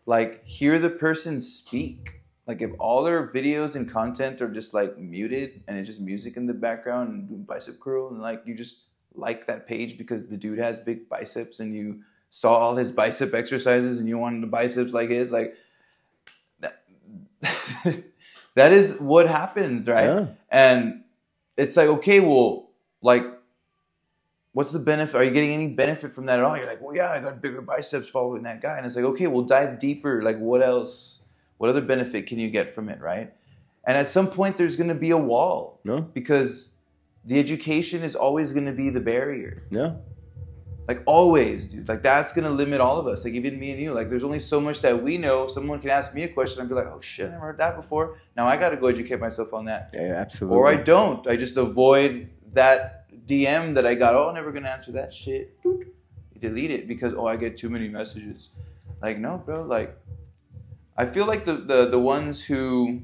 [0.06, 2.22] Like hear the person speak.
[2.48, 6.38] Like if all their videos and content are just like muted and it's just music
[6.38, 10.28] in the background and doing bicep curl and like you just like that page because
[10.28, 14.42] the dude has big biceps and you saw all his bicep exercises and you wanted
[14.42, 15.56] the biceps like his like
[16.60, 16.84] that
[18.56, 20.06] that is what happens right?
[20.06, 20.28] Yeah.
[20.50, 21.04] and
[21.58, 22.70] it's like okay well
[23.02, 23.24] like
[24.54, 25.16] what's the benefit?
[25.16, 26.56] Are you getting any benefit from that at all?
[26.58, 28.78] You're like well yeah i got bigger biceps following that guy.
[28.78, 30.22] And it's like okay well dive deeper.
[30.24, 31.26] Like what else
[31.58, 33.34] what other benefit can you get from it right?
[33.86, 36.02] And at some point there's going to be a wall No.
[36.02, 36.73] because
[37.26, 39.94] the education is always going to be the barrier Yeah.
[40.88, 43.80] like always dude like that's going to limit all of us like even me and
[43.82, 46.60] you like there's only so much that we know someone can ask me a question
[46.60, 48.88] and be like oh shit i never heard that before now i got to go
[48.88, 50.58] educate myself on that Yeah, absolutely.
[50.58, 51.26] or I don't.
[51.28, 54.16] I just avoid that DM that I got.
[54.16, 55.56] Oh, I'm never gonna answer that shit.
[56.40, 58.50] Delete it because oh, I get too many messages.
[59.02, 59.64] Like no, bro.
[59.64, 59.96] Like
[60.98, 63.02] I feel like the the the ones who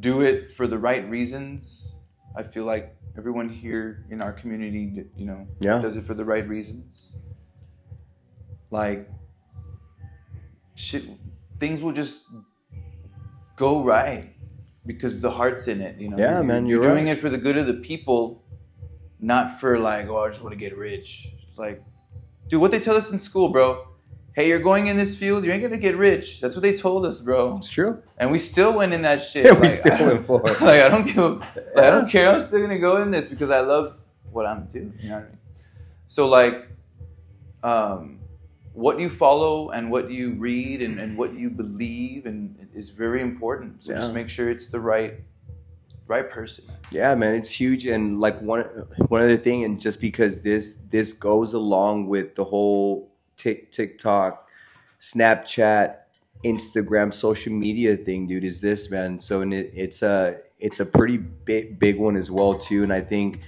[0.00, 1.96] do it for the right reasons.
[2.36, 5.80] I feel like everyone here in our community, you know, Yeah.
[5.80, 7.16] does it for the right reasons.
[8.70, 9.08] Like
[10.74, 11.04] shit,
[11.58, 12.26] things will just
[13.56, 14.32] go right
[14.86, 16.00] because the heart's in it.
[16.00, 16.16] You know.
[16.16, 17.16] Yeah, man, you're doing right.
[17.16, 18.44] it for the good of the people,
[19.18, 21.28] not for like, oh, I just want to get rich.
[21.46, 21.82] It's like,
[22.48, 23.86] dude, what they tell us in school, bro.
[24.32, 26.40] Hey, you're going in this field, you ain't gonna get rich.
[26.40, 27.56] That's what they told us, bro.
[27.56, 28.00] It's true.
[28.16, 29.44] And we still went in that shit.
[29.44, 30.60] Yeah, we Like, still I- went for it.
[30.60, 32.30] Like I don't give, a, like, I don't care.
[32.30, 33.96] I'm still gonna go in this because I love
[34.30, 34.94] what I'm doing.
[35.02, 35.38] You know what I mean?
[36.06, 36.68] So like,
[37.62, 38.20] um,
[38.72, 43.20] what you follow and what you read and, and what you believe and is very
[43.20, 43.82] important.
[43.84, 45.14] So just make sure it's the right,
[46.06, 46.64] right person.
[46.92, 47.86] Yeah, man, it's huge.
[47.86, 48.62] And like one
[49.08, 53.09] one other thing, and just because this this goes along with the whole
[53.40, 54.46] Tik TikTok,
[55.00, 55.96] Snapchat,
[56.44, 59.18] Instagram, social media thing, dude, is this man?
[59.18, 62.82] So and it, it's a it's a pretty big big one as well too.
[62.82, 63.40] And I think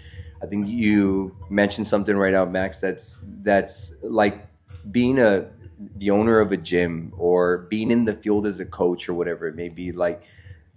[0.42, 2.80] I think you mentioned something right now, Max.
[2.80, 4.46] That's that's like
[4.90, 5.50] being a
[5.96, 9.46] the owner of a gym or being in the field as a coach or whatever
[9.46, 9.92] it may be.
[9.92, 10.22] Like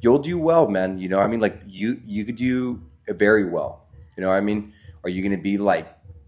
[0.02, 1.00] you'll do well, man.
[1.00, 3.86] You know, I mean, like you you could do very well.
[4.18, 4.74] You know, I mean,
[5.04, 5.88] are you gonna be like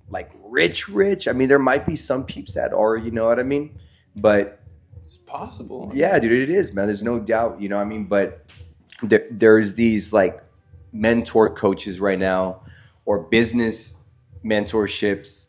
[0.09, 1.27] like rich, rich?
[1.27, 2.97] I mean, there might be some peeps that are.
[2.97, 3.77] You know what I mean?
[4.15, 4.59] But
[5.05, 5.91] It's possible.
[5.93, 6.87] yeah, dude, it is, man.
[6.87, 7.61] There's no doubt.
[7.61, 8.05] You know what I mean?
[8.05, 8.27] But
[9.03, 10.43] there, there's these like
[10.91, 12.61] mentor coaches right now
[13.05, 14.03] or business
[14.43, 15.47] mentorships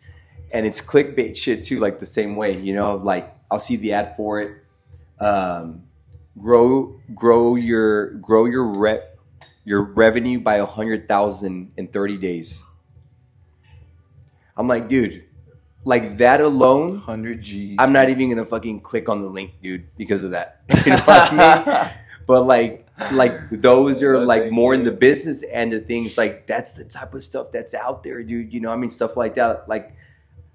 [0.52, 3.92] and it's clickbait shit too like the same way you know like i'll see the
[3.92, 4.50] ad for it
[5.20, 5.82] um,
[6.38, 9.18] grow grow your grow your rep,
[9.64, 12.66] your revenue by a hundred thousand in 30 days
[14.58, 15.24] i'm like dude
[15.84, 17.76] like that alone hundred G's.
[17.78, 20.60] I'm not even gonna fucking click on the link, dude, because of that.
[20.84, 21.90] You know what I mean?
[22.26, 26.18] But like, like those are like more in the business end of things.
[26.18, 28.52] Like that's the type of stuff that's out there, dude.
[28.52, 29.66] You know, I mean, stuff like that.
[29.66, 29.96] Like,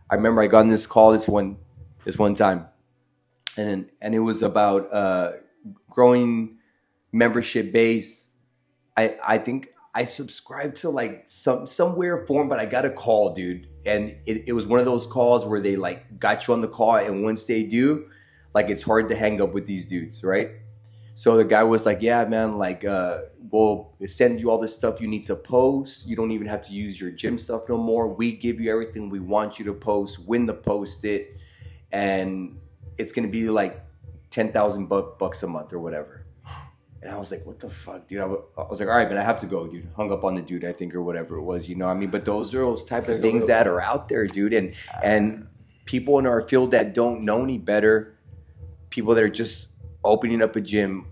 [0.07, 1.57] I remember I got on this call this one,
[2.05, 2.67] this one time,
[3.57, 5.31] and and it was about uh,
[5.89, 6.59] growing
[7.11, 8.37] membership base.
[8.95, 13.33] I I think I subscribed to like some somewhere form, but I got a call,
[13.33, 16.61] dude, and it, it was one of those calls where they like got you on
[16.61, 18.05] the call, and once they do,
[18.53, 20.51] like it's hard to hang up with these dudes, right?
[21.15, 23.21] So the guy was like, "Yeah, man, like uh,
[23.51, 26.07] we'll send you all this stuff you need to post.
[26.07, 28.07] You don't even have to use your gym stuff no more.
[28.07, 31.37] We give you everything we want you to post, when to post it,
[31.91, 32.57] and
[32.97, 33.83] it's gonna be like
[34.31, 36.22] ten thousand bucks a month or whatever."
[37.03, 38.21] And I was like, what the fuck, dude?
[38.21, 39.89] I was like, all right, man, I have to go, dude.
[39.97, 41.99] Hung up on the dude, I think, or whatever it was, you know what I
[41.99, 42.09] mean?
[42.09, 44.53] But those are those type of things that are out there, dude.
[44.53, 44.73] And
[45.03, 45.47] and
[45.83, 48.15] people in our field that don't know any better,
[48.89, 49.73] people that are just
[50.05, 51.07] opening up a gym,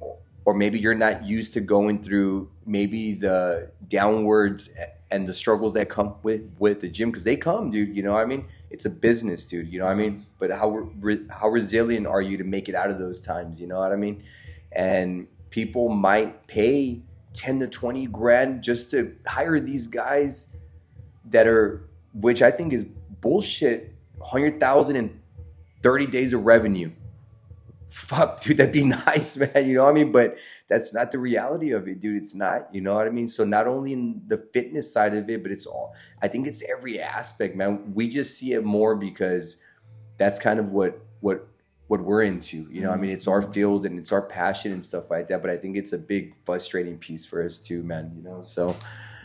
[0.46, 4.70] or maybe you're not used to going through maybe the downwards
[5.10, 7.94] and the struggles that come with with the gym because they come, dude.
[7.94, 8.46] You know what I mean?
[8.70, 9.68] It's a business, dude.
[9.68, 10.26] You know what I mean?
[10.40, 13.60] But how re- how resilient are you to make it out of those times?
[13.60, 14.24] You know what I mean?
[14.72, 17.02] And people might pay
[17.34, 20.56] 10 to 20 grand just to hire these guys
[21.26, 22.84] that are which i think is
[23.22, 25.20] bullshit 100000 in
[25.82, 26.92] 30 days of revenue.
[27.90, 30.12] Fuck dude that'd be nice man you know what i mean?
[30.12, 30.38] But
[30.70, 33.28] that's not the reality of it dude it's not you know what i mean?
[33.28, 36.64] So not only in the fitness side of it but it's all i think it's
[36.70, 37.94] every aspect man.
[37.94, 39.58] We just see it more because
[40.18, 41.48] that's kind of what what
[41.92, 42.66] what we're into.
[42.72, 43.52] You know, I mean, it's our mm-hmm.
[43.52, 45.42] field and it's our passion and stuff like that.
[45.42, 48.14] But I think it's a big frustrating piece for us too, man.
[48.16, 48.78] You know, so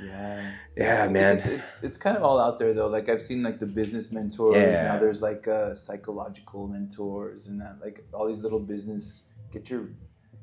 [0.03, 1.39] yeah, yeah, man.
[1.39, 2.89] It's, it's, it's kind of all out there though.
[2.89, 4.57] Like I've seen like the business mentors.
[4.57, 4.83] Yeah.
[4.83, 9.91] Now there's like uh, psychological mentors and that like all these little business get your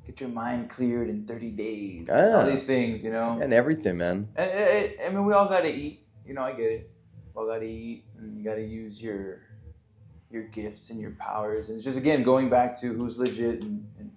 [0.05, 2.07] get your mind cleared in 30 days.
[2.09, 2.39] Ah.
[2.39, 4.29] All these things, you know, and everything, man.
[4.37, 6.07] And it, it, I mean, we all gotta eat.
[6.25, 6.89] You know, I get it.
[7.35, 9.41] We all gotta eat, and you gotta use your
[10.33, 11.69] your gifts and your powers.
[11.69, 14.11] And it's just again going back to who's legit and, and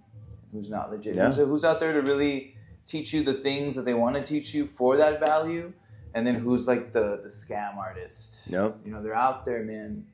[0.51, 1.15] who's not legit.
[1.15, 1.27] Yeah.
[1.27, 4.53] Who's, who's out there to really teach you the things that they want to teach
[4.53, 5.71] you for that value,
[6.15, 8.51] and then who's like the the scam artist.
[8.51, 8.79] Yep.
[8.83, 10.07] You know, they're out there, man.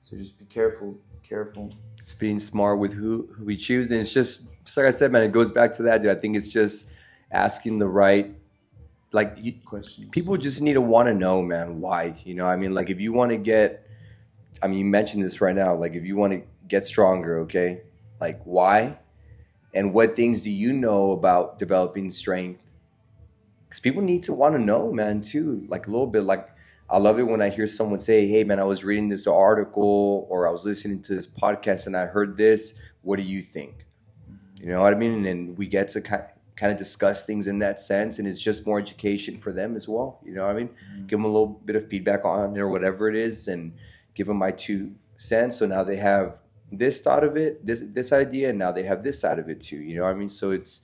[0.00, 1.74] So just be careful, careful.
[1.98, 5.10] It's being smart with who who we choose, and it's just just like I said,
[5.10, 5.22] man.
[5.22, 6.10] It goes back to that, dude.
[6.10, 6.92] I think it's just
[7.30, 8.34] asking the right
[9.12, 10.08] like you, questions.
[10.10, 12.16] People just need to want to know, man, why.
[12.24, 13.87] You know, I mean, like if you want to get
[14.62, 15.74] I mean, you mentioned this right now.
[15.74, 17.82] Like, if you want to get stronger, okay,
[18.20, 18.98] like why,
[19.74, 22.60] and what things do you know about developing strength?
[23.68, 25.64] Because people need to want to know, man, too.
[25.68, 26.22] Like a little bit.
[26.22, 26.48] Like,
[26.88, 30.26] I love it when I hear someone say, "Hey, man, I was reading this article
[30.30, 32.80] or I was listening to this podcast and I heard this.
[33.02, 33.84] What do you think?"
[34.56, 35.26] You know what I mean?
[35.26, 36.24] And we get to kind
[36.58, 39.88] kind of discuss things in that sense and it's just more education for them as
[39.88, 41.06] well you know what i mean mm-hmm.
[41.06, 43.72] give them a little bit of feedback on it or whatever it is and
[44.18, 45.56] give them my two cents.
[45.58, 46.38] So now they have
[46.72, 49.60] this thought of it, this this idea, and now they have this side of it
[49.60, 49.78] too.
[49.78, 50.28] You know I mean?
[50.28, 50.82] So it's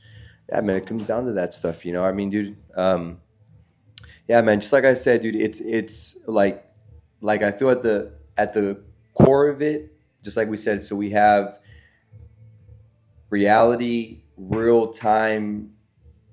[0.48, 0.76] yeah, man.
[0.76, 1.84] It comes down to that stuff.
[1.84, 2.56] You know, I mean, dude.
[2.76, 3.20] Um,
[4.28, 4.60] yeah, man.
[4.60, 5.34] Just like I said, dude.
[5.34, 6.64] It's it's like
[7.20, 8.82] like I feel at the at the
[9.14, 10.84] core of it, just like we said.
[10.84, 11.58] So we have
[13.30, 15.72] reality, real time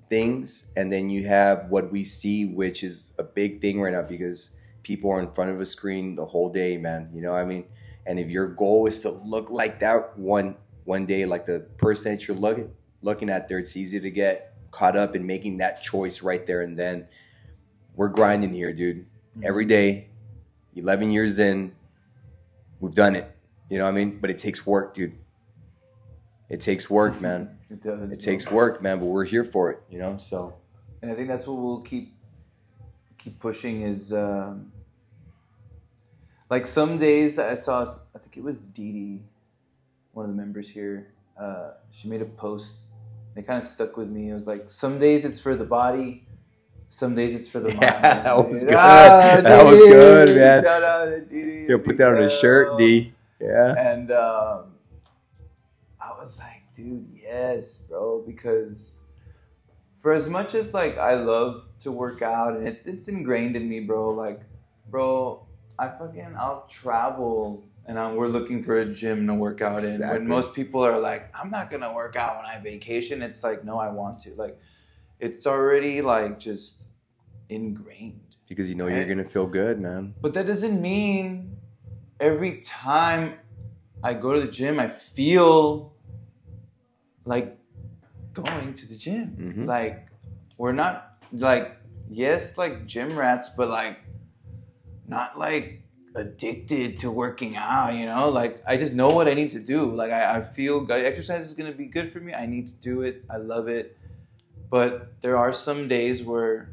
[0.08, 4.02] things, and then you have what we see, which is a big thing right now
[4.02, 7.10] because people are in front of a screen the whole day, man.
[7.14, 7.64] You know what I mean?
[8.06, 12.12] And if your goal is to look like that one one day, like the person
[12.12, 12.72] that you're looking
[13.02, 16.60] looking at there, it's easy to get caught up in making that choice right there
[16.60, 17.06] and then.
[17.94, 19.00] We're grinding here, dude.
[19.00, 19.44] Mm-hmm.
[19.44, 20.08] Every day,
[20.76, 21.72] 11 years in,
[22.80, 23.30] we've done it.
[23.68, 24.18] You know what I mean?
[24.18, 25.12] But it takes work, dude.
[26.48, 27.58] It takes work, man.
[27.68, 28.10] it does.
[28.10, 30.16] It takes work, man, but we're here for it, you know?
[30.16, 30.56] So
[31.02, 32.14] and I think that's what we'll keep
[33.22, 34.72] keep pushing is um,
[36.50, 37.82] like some days I saw
[38.14, 39.20] I think it was Dee Dee,
[40.12, 41.12] one of the members here.
[41.38, 42.88] Uh, she made a post.
[43.36, 44.30] It kind of stuck with me.
[44.30, 46.26] It was like some days it's for the body,
[46.88, 47.80] some days it's for the mind.
[47.80, 48.74] Yeah, that was good.
[48.76, 50.64] Ah, that was good, man.
[50.64, 51.66] Shout out to Dee Dee.
[51.70, 53.14] Yeah, put that on a shirt, D.
[53.40, 53.74] Yeah.
[53.78, 54.72] And um,
[56.00, 58.98] I was like, dude, yes, bro, because
[60.02, 63.68] for as much as like I love to work out and it's it's ingrained in
[63.68, 64.10] me, bro.
[64.10, 64.40] Like,
[64.90, 65.46] bro,
[65.78, 70.04] I fucking I'll travel and I'm, we're looking for a gym to work out exactly.
[70.04, 70.22] in.
[70.22, 73.22] When most people are like, I'm not gonna work out when I vacation.
[73.22, 74.34] It's like, no, I want to.
[74.34, 74.58] Like,
[75.20, 76.90] it's already like just
[77.48, 78.18] ingrained.
[78.48, 78.96] Because you know right?
[78.96, 80.14] you're gonna feel good, man.
[80.20, 81.56] But that doesn't mean
[82.18, 83.34] every time
[84.02, 85.94] I go to the gym, I feel
[87.24, 87.56] like
[88.32, 89.36] going to the gym.
[89.38, 89.64] Mm-hmm.
[89.66, 90.08] Like
[90.56, 91.76] we're not like
[92.08, 93.98] yes, like gym rats, but like
[95.06, 95.82] not like
[96.14, 97.94] addicted to working out.
[97.94, 99.94] You know, like I just know what I need to do.
[99.94, 102.32] Like I, I feel exercise is gonna be good for me.
[102.32, 103.24] I need to do it.
[103.30, 103.96] I love it.
[104.70, 106.72] But there are some days where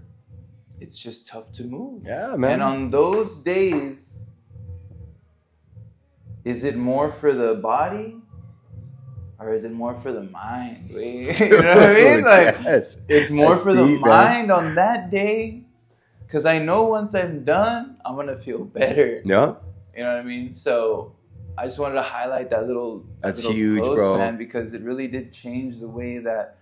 [0.80, 2.04] it's just tough to move.
[2.06, 2.54] Yeah, man.
[2.54, 4.28] And on those days,
[6.46, 8.22] is it more for the body
[9.40, 10.78] or is it more for the mind?
[10.90, 12.24] You know what I mean?
[12.24, 13.06] Like yes.
[13.08, 14.10] it's more That's for the deep, man.
[14.10, 15.64] mind on that day.
[16.30, 19.22] Cause I know once I'm done, I'm gonna feel better.
[19.26, 19.56] Yeah.
[19.96, 20.54] You know what I mean?
[20.54, 21.16] So
[21.58, 23.04] I just wanted to highlight that little.
[23.22, 24.18] That's little huge, post, bro.
[24.18, 26.58] man, because it really did change the way that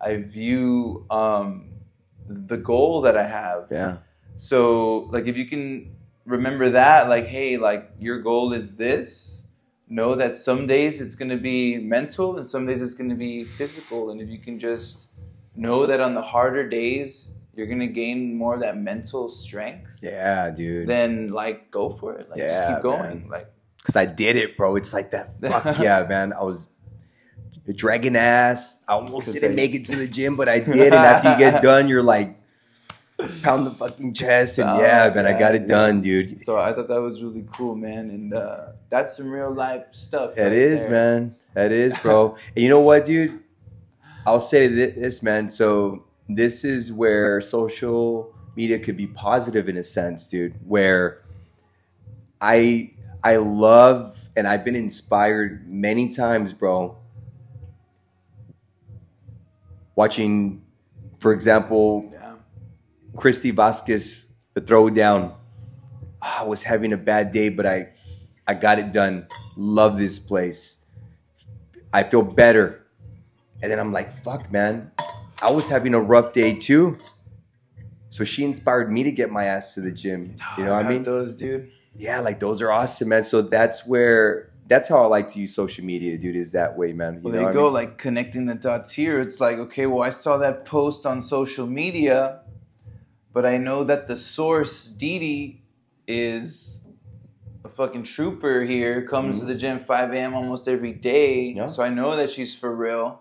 [0.00, 1.70] I view um,
[2.28, 3.68] the goal that I have.
[3.70, 3.98] yeah,
[4.36, 5.94] So like if you can
[6.26, 9.33] remember that, like, hey, like your goal is this,
[9.88, 14.10] know that some days it's gonna be mental and some days it's gonna be physical.
[14.10, 15.08] And if you can just
[15.56, 20.50] know that on the harder days you're gonna gain more of that mental strength, yeah,
[20.50, 20.88] dude.
[20.88, 22.28] then like go for it.
[22.30, 23.00] Like just Yeah, keep going.
[23.20, 23.28] man.
[23.30, 24.76] Like Because I did it, bro.
[24.76, 25.30] It's like that.
[25.40, 26.32] Fuck yeah, man.
[26.32, 26.68] I was
[27.76, 28.82] dragging ass.
[28.88, 30.92] I almost didn't make it to the gym, but I did.
[30.92, 32.36] And after you get done, you're like,
[33.42, 34.58] pound the fucking chest.
[34.58, 36.44] And Oh, yeah, man, I got yeah, it done, dude.
[36.44, 38.10] so I thought that was really cool, man.
[38.10, 40.36] And uh, that's some real life stuff.
[40.36, 40.90] It right is, there.
[40.92, 41.36] man.
[41.54, 42.36] That is, bro.
[42.54, 43.40] and you know what, dude?
[44.26, 45.48] I'll say thi- this, man.
[45.48, 50.54] So this is where social media could be positive in a sense, dude.
[50.66, 51.22] Where
[52.40, 52.90] I
[53.22, 56.96] I love and I've been inspired many times, bro.
[59.96, 60.62] Watching,
[61.20, 62.23] for example, Yeah.
[63.16, 65.34] Christy Vasquez, the throwdown.
[66.22, 67.88] Ah, I was having a bad day, but I,
[68.46, 69.26] I got it done.
[69.56, 70.86] Love this place.
[71.92, 72.84] I feel better.
[73.62, 74.90] And then I'm like, fuck, man.
[75.40, 76.98] I was having a rough day too.
[78.10, 80.36] So she inspired me to get my ass to the gym.
[80.56, 81.02] You know what I mean?
[81.02, 81.70] Those, dude.
[81.96, 83.24] Yeah, like those are awesome, man.
[83.24, 86.36] So that's where that's how I like to use social media, dude.
[86.36, 87.20] Is that way, man?
[87.22, 87.72] Well, know there you what I go, mean?
[87.72, 89.20] like connecting the dots here.
[89.20, 92.40] It's like, okay, well, I saw that post on social media,
[93.34, 95.60] but I know that the source, Didi,
[96.06, 96.86] is
[97.64, 100.34] a fucking trooper here, comes to the gym 5 a.m.
[100.34, 101.48] almost every day.
[101.48, 101.58] Mm-hmm.
[101.58, 101.66] Yeah.
[101.66, 103.20] So I know that she's for real.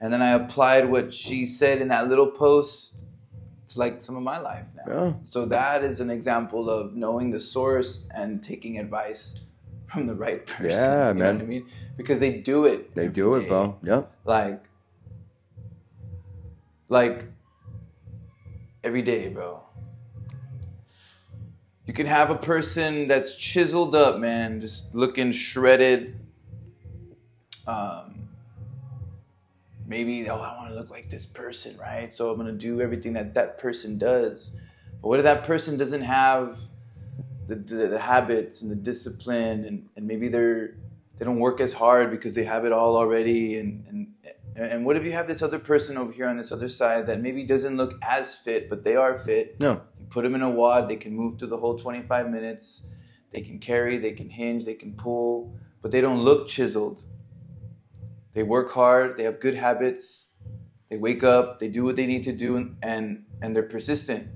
[0.00, 3.04] And then I applied what she said in that little post
[3.68, 4.92] to like some of my life now.
[4.92, 5.12] Yeah.
[5.22, 9.40] So that is an example of knowing the source and taking advice
[9.90, 10.70] from the right person.
[10.70, 11.34] Yeah, you know man.
[11.36, 11.66] what I mean?
[11.96, 12.94] Because they do it.
[12.96, 13.48] They do it, day.
[13.48, 13.78] bro.
[13.84, 14.02] Yeah.
[14.24, 14.60] Like,
[16.88, 17.26] like
[18.84, 19.62] every day, bro.
[21.86, 26.18] You can have a person that's chiseled up, man, just looking shredded.
[27.66, 28.28] Um,
[29.86, 32.12] maybe oh, I want to look like this person, right?
[32.12, 34.56] So I'm gonna do everything that that person does.
[35.02, 36.58] But what if that person doesn't have
[37.48, 40.74] the, the, the habits and the discipline, and, and maybe they're
[41.18, 44.13] they don't work as hard because they have it all already, and and
[44.56, 47.20] and what if you have this other person over here on this other side that
[47.20, 49.58] maybe doesn't look as fit, but they are fit?
[49.60, 49.80] No.
[49.98, 52.86] You put them in a WOD, they can move through the whole 25 minutes.
[53.32, 57.02] They can carry, they can hinge, they can pull, but they don't look chiseled.
[58.32, 60.28] They work hard, they have good habits.
[60.88, 64.28] They wake up, they do what they need to do and and, and they're persistent.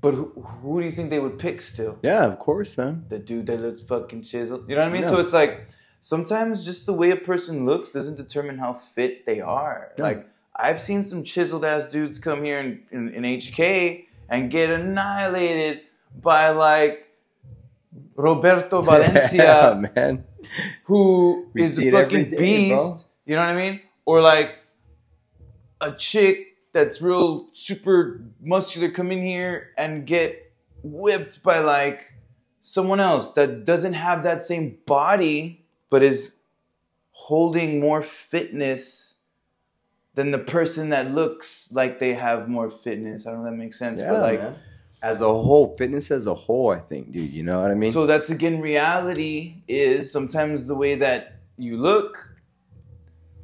[0.00, 0.26] But who,
[0.60, 1.98] who do you think they would pick still?
[2.02, 3.04] Yeah, of course, man.
[3.08, 4.68] The dude that looks fucking chiseled.
[4.68, 5.02] You know what I mean?
[5.02, 5.10] Yeah.
[5.10, 5.68] So it's like
[6.02, 9.92] sometimes just the way a person looks doesn't determine how fit they are.
[9.96, 10.02] Yeah.
[10.04, 14.68] Like I've seen some chiseled ass dudes come here in, in, in HK and get
[14.68, 15.80] annihilated
[16.20, 17.08] by like
[18.16, 20.24] Roberto Valencia, yeah, man.
[20.84, 22.74] who We is a fucking day, beast.
[22.74, 22.96] bro.
[23.24, 23.80] You know what I mean?
[24.04, 24.58] Or like
[25.80, 32.12] a chick that's real super muscular come in here and get whipped by like
[32.60, 35.61] someone else that doesn't have that same body
[35.92, 36.40] but is
[37.10, 39.16] holding more fitness
[40.14, 43.26] than the person that looks like they have more fitness.
[43.26, 44.00] I don't know if that makes sense.
[44.00, 44.56] Yeah, but like man.
[45.02, 47.30] As a whole, fitness as a whole, I think, dude.
[47.30, 47.92] You know what I mean?
[47.92, 52.36] so that's again reality is sometimes the way that you look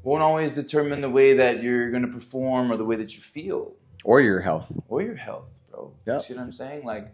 [0.02, 3.20] won't always determine the way that you're going to perform or the way that you
[3.20, 3.74] feel
[4.04, 4.72] or your health.
[4.88, 5.92] or your health, bro.
[6.06, 6.16] Yeah.
[6.16, 6.86] You see what I'm saying?
[6.86, 7.12] Like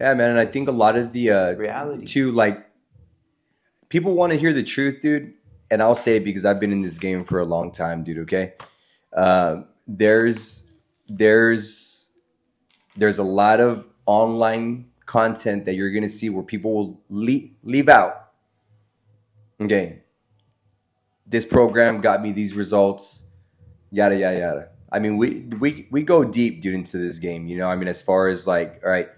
[0.00, 0.30] Yeah, man.
[0.30, 2.04] And I think a lot of the uh, Reality.
[2.04, 2.65] too, like
[3.88, 5.34] people want to hear the truth, dude.
[5.70, 8.18] And I'll say it because I've been in this game for a long time, dude.
[8.18, 8.54] Okay,
[9.12, 10.72] uh, there's
[11.08, 12.12] there's
[12.96, 17.88] there's a lot of online content that you're gonna see where people will leave, leave
[17.88, 18.30] out.
[19.60, 20.02] Okay,
[21.26, 23.26] this program got me these results,
[23.90, 24.68] yada yada yada.
[24.92, 27.46] I mean, we we we go deep, dude, into this game.
[27.46, 29.08] You know, I mean, as far as like, all right,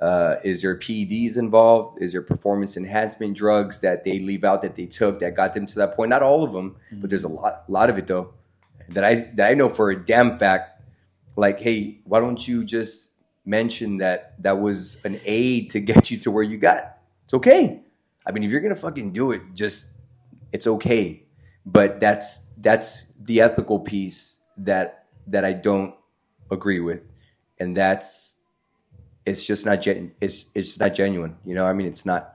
[0.00, 2.00] uh, is there PEDs involved?
[2.00, 5.66] Is there performance enhancement drugs that they leave out that they took that got them
[5.66, 6.10] to that point?
[6.10, 8.32] Not all of them, but there's a lot, lot of it though
[8.90, 10.82] that I that I know for a damn fact.
[11.36, 16.16] Like, hey, why don't you just mention that that was an aid to get you
[16.18, 16.98] to where you got.
[17.24, 17.82] It's okay.
[18.26, 19.98] I mean, if you're gonna fucking do it, just
[20.52, 21.22] it's okay.
[21.64, 25.94] But that's that's the ethical piece that that I don't
[26.50, 27.02] agree with,
[27.58, 28.37] and that's
[29.28, 31.36] it's just not gen- it's it's not genuine.
[31.44, 32.34] You know, I mean, it's not.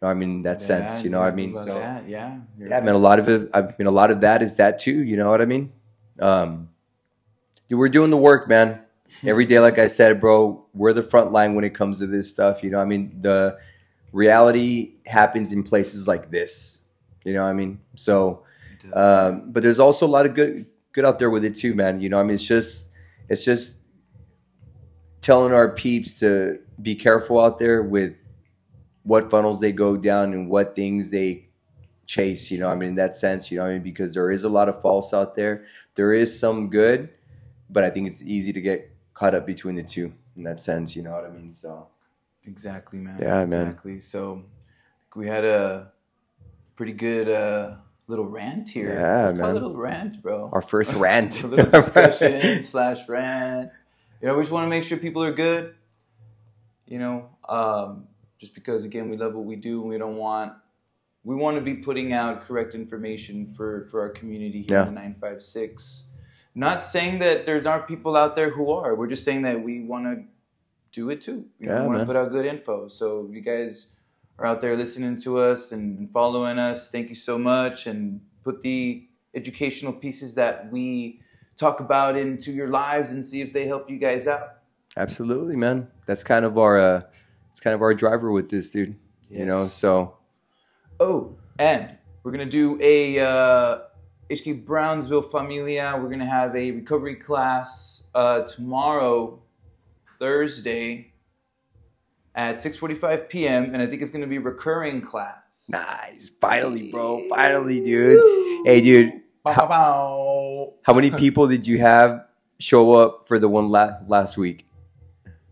[0.00, 2.08] You know, I mean, in that sense, you know, what I mean, so that.
[2.08, 2.84] yeah, yeah, right.
[2.84, 2.94] man.
[2.94, 3.50] A lot of it.
[3.54, 5.02] I mean, a lot of that is that too.
[5.02, 5.72] You know what I mean?
[6.18, 6.70] Um,
[7.68, 8.80] dude, we're doing the work, man.
[9.24, 12.28] Every day, like I said, bro, we're the front line when it comes to this
[12.28, 12.64] stuff.
[12.64, 13.58] You know, I mean, the
[14.12, 16.86] reality happens in places like this.
[17.24, 18.44] You know, what I mean, so.
[18.92, 22.00] Um, but there's also a lot of good good out there with it too, man.
[22.00, 22.92] You know, I mean, it's just
[23.28, 23.81] it's just
[25.22, 28.14] telling our peeps to be careful out there with
[29.04, 31.46] what funnels they go down and what things they
[32.06, 32.50] chase.
[32.50, 34.48] You know, I mean, in that sense, you know, I mean, because there is a
[34.50, 35.64] lot of false out there.
[35.94, 37.08] There is some good,
[37.70, 40.94] but I think it's easy to get caught up between the two in that sense.
[40.94, 41.50] You know what I mean?
[41.50, 41.88] So
[42.44, 43.18] Exactly, man.
[43.20, 43.68] Yeah, man.
[43.68, 44.00] Exactly.
[44.00, 44.42] So
[45.14, 45.92] we had a
[46.76, 47.76] pretty good uh,
[48.08, 48.88] little rant here.
[48.88, 49.50] Yeah, man.
[49.50, 50.48] A little rant, bro.
[50.52, 51.42] our first rant.
[51.42, 53.70] a little discussion slash rant.
[54.22, 55.74] You know, we just want to make sure people are good.
[56.86, 58.06] You know, um,
[58.38, 60.52] just because again we love what we do and we don't want
[61.24, 64.88] we want to be putting out correct information for for our community here Yeah.
[64.88, 66.04] in 956.
[66.54, 68.94] Not saying that there aren't people out there who are.
[68.94, 70.24] We're just saying that we want to
[70.92, 71.46] do it too.
[71.58, 72.88] Know, Yeah, we want to put out good info.
[72.88, 73.96] So if you guys
[74.38, 77.86] are out there listening to us and following us, thank you so much.
[77.86, 81.22] And put the educational pieces that we
[81.62, 84.48] talk about into your lives and see if they help you guys out.
[84.96, 85.88] Absolutely, man.
[86.06, 87.02] That's kind of our uh,
[87.50, 88.96] it's kind of our driver with this, dude.
[89.30, 90.16] You know, so
[91.00, 93.78] Oh, and we're gonna do a uh,
[94.30, 95.98] HK Brownsville Familia.
[96.00, 99.42] We're gonna have a recovery class uh, tomorrow,
[100.18, 101.12] Thursday,
[102.34, 103.72] at 6:45 p.m.
[103.72, 105.38] And I think it's gonna be a recurring class.
[105.68, 106.30] nice.
[106.40, 107.26] Finally, bro.
[107.30, 108.66] Finally, dude.
[108.66, 109.22] Hey, dude.
[109.44, 110.31] Bow, bow, bow.
[110.82, 112.26] How many people did you have
[112.58, 114.66] show up for the one last last week?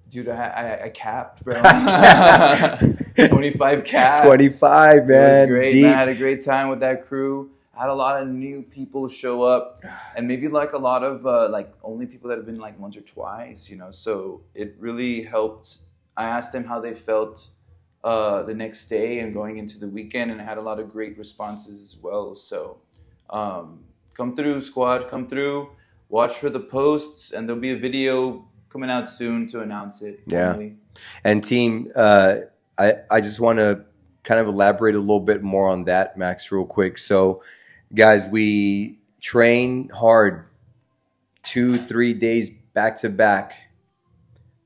[0.08, 1.54] Dude, I, I, I capped, bro.
[3.28, 4.20] 25 caps.
[4.22, 5.48] Twenty five, man.
[5.48, 5.94] It was great, man.
[5.94, 7.50] I had a great time with that crew.
[7.76, 9.84] I had a lot of new people show up,
[10.16, 12.96] and maybe like a lot of uh, like only people that have been like once
[12.96, 13.90] or twice, you know.
[13.90, 15.76] So it really helped.
[16.16, 17.46] I asked them how they felt
[18.02, 20.90] uh, the next day and going into the weekend, and I had a lot of
[20.90, 22.34] great responses as well.
[22.34, 22.78] So
[23.30, 23.84] um,
[24.20, 25.08] come through, squad.
[25.08, 25.70] Come through.
[26.10, 30.20] Watch for the posts, and there'll be a video coming out soon to announce it.
[30.26, 30.58] Yeah.
[31.24, 32.36] And team, uh,
[32.76, 33.86] I I just want to
[34.22, 36.98] kind of elaborate a little bit more on that, Max, real quick.
[36.98, 37.42] So,
[37.94, 40.44] guys, we train hard,
[41.42, 43.54] two three days back to back.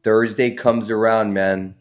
[0.03, 1.77] Thursday comes around, man.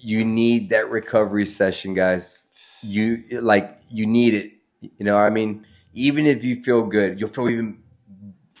[0.00, 2.46] You need that recovery session, guys.
[2.82, 4.52] You like you need it.
[4.80, 5.64] You know, what I mean,
[5.94, 7.78] even if you feel good, you'll feel even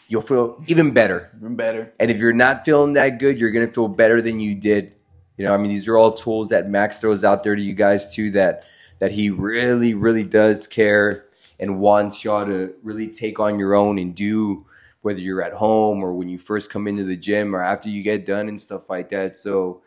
[0.08, 1.30] you'll feel even better.
[1.38, 1.92] Even better.
[1.98, 4.96] And if you're not feeling that good, you're gonna feel better than you did.
[5.36, 7.74] You know, I mean, these are all tools that Max throws out there to you
[7.74, 8.30] guys too.
[8.30, 8.64] That
[8.98, 11.26] that he really, really does care
[11.58, 14.66] and wants y'all to really take on your own and do,
[15.00, 18.02] whether you're at home or when you first come into the gym or after you
[18.02, 19.36] get done and stuff like that.
[19.36, 19.82] So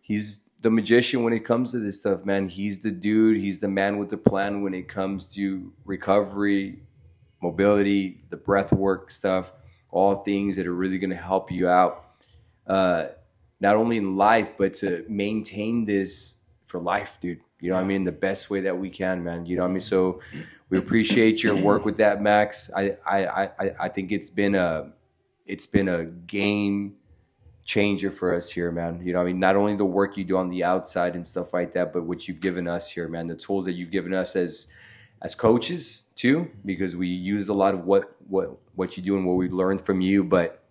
[0.00, 2.48] he's the magician when it comes to this stuff, man.
[2.48, 3.40] He's the dude.
[3.40, 6.80] He's the man with the plan when it comes to recovery,
[7.42, 9.52] mobility, the breath work stuff,
[9.90, 12.04] all things that are really going to help you out,
[12.66, 13.06] uh,
[13.60, 17.40] not only in life, but to maintain this for life, dude.
[17.60, 18.04] You know what I mean?
[18.04, 19.44] The best way that we can, man.
[19.44, 19.80] You know what I mean?
[19.82, 20.20] So
[20.70, 22.70] we appreciate your work with that, Max.
[22.74, 24.92] I, I, I, I think it's been a,
[25.44, 26.94] it's been a game
[27.64, 29.00] changer for us here, man.
[29.04, 31.26] You know, what I mean, not only the work you do on the outside and
[31.26, 33.26] stuff like that, but what you've given us here, man.
[33.26, 34.68] The tools that you've given us as
[35.22, 39.26] as coaches too, because we use a lot of what what what you do and
[39.26, 40.24] what we learned from you.
[40.24, 40.62] But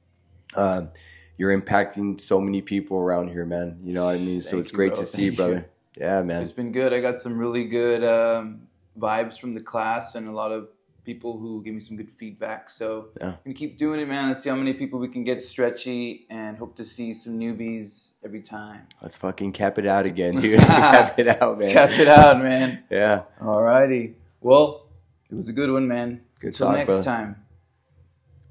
[0.55, 0.89] um,
[1.37, 3.79] you're impacting so many people around here, man.
[3.83, 4.41] You know what I mean?
[4.41, 4.99] so Thank it's you, great bro.
[5.01, 5.53] to see, Thank brother.
[5.95, 6.03] you.
[6.03, 6.41] Yeah, man.
[6.41, 6.93] It's been good.
[6.93, 8.61] I got some really good um,
[8.97, 10.69] vibes from the class and a lot of
[11.05, 12.69] people who gave me some good feedback.
[12.69, 13.27] So Yeah.
[13.29, 14.27] I'm gonna keep doing it, man.
[14.29, 18.13] Let's see how many people we can get stretchy and hope to see some newbies
[18.23, 18.81] every time.
[19.01, 20.59] Let's fucking cap it out again, dude.
[20.61, 21.73] cap it out, Let's man.
[21.73, 22.83] cap it out, man.
[22.89, 23.23] Yeah.
[23.41, 24.13] Alrighty.
[24.41, 24.87] Well,
[25.29, 26.21] it was a good one, man.
[26.39, 27.03] Good Until talk, next brother.
[27.03, 27.45] time.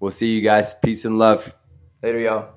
[0.01, 0.75] We'll see you guys.
[0.75, 1.55] Peace and love.
[2.03, 2.55] Later, y'all.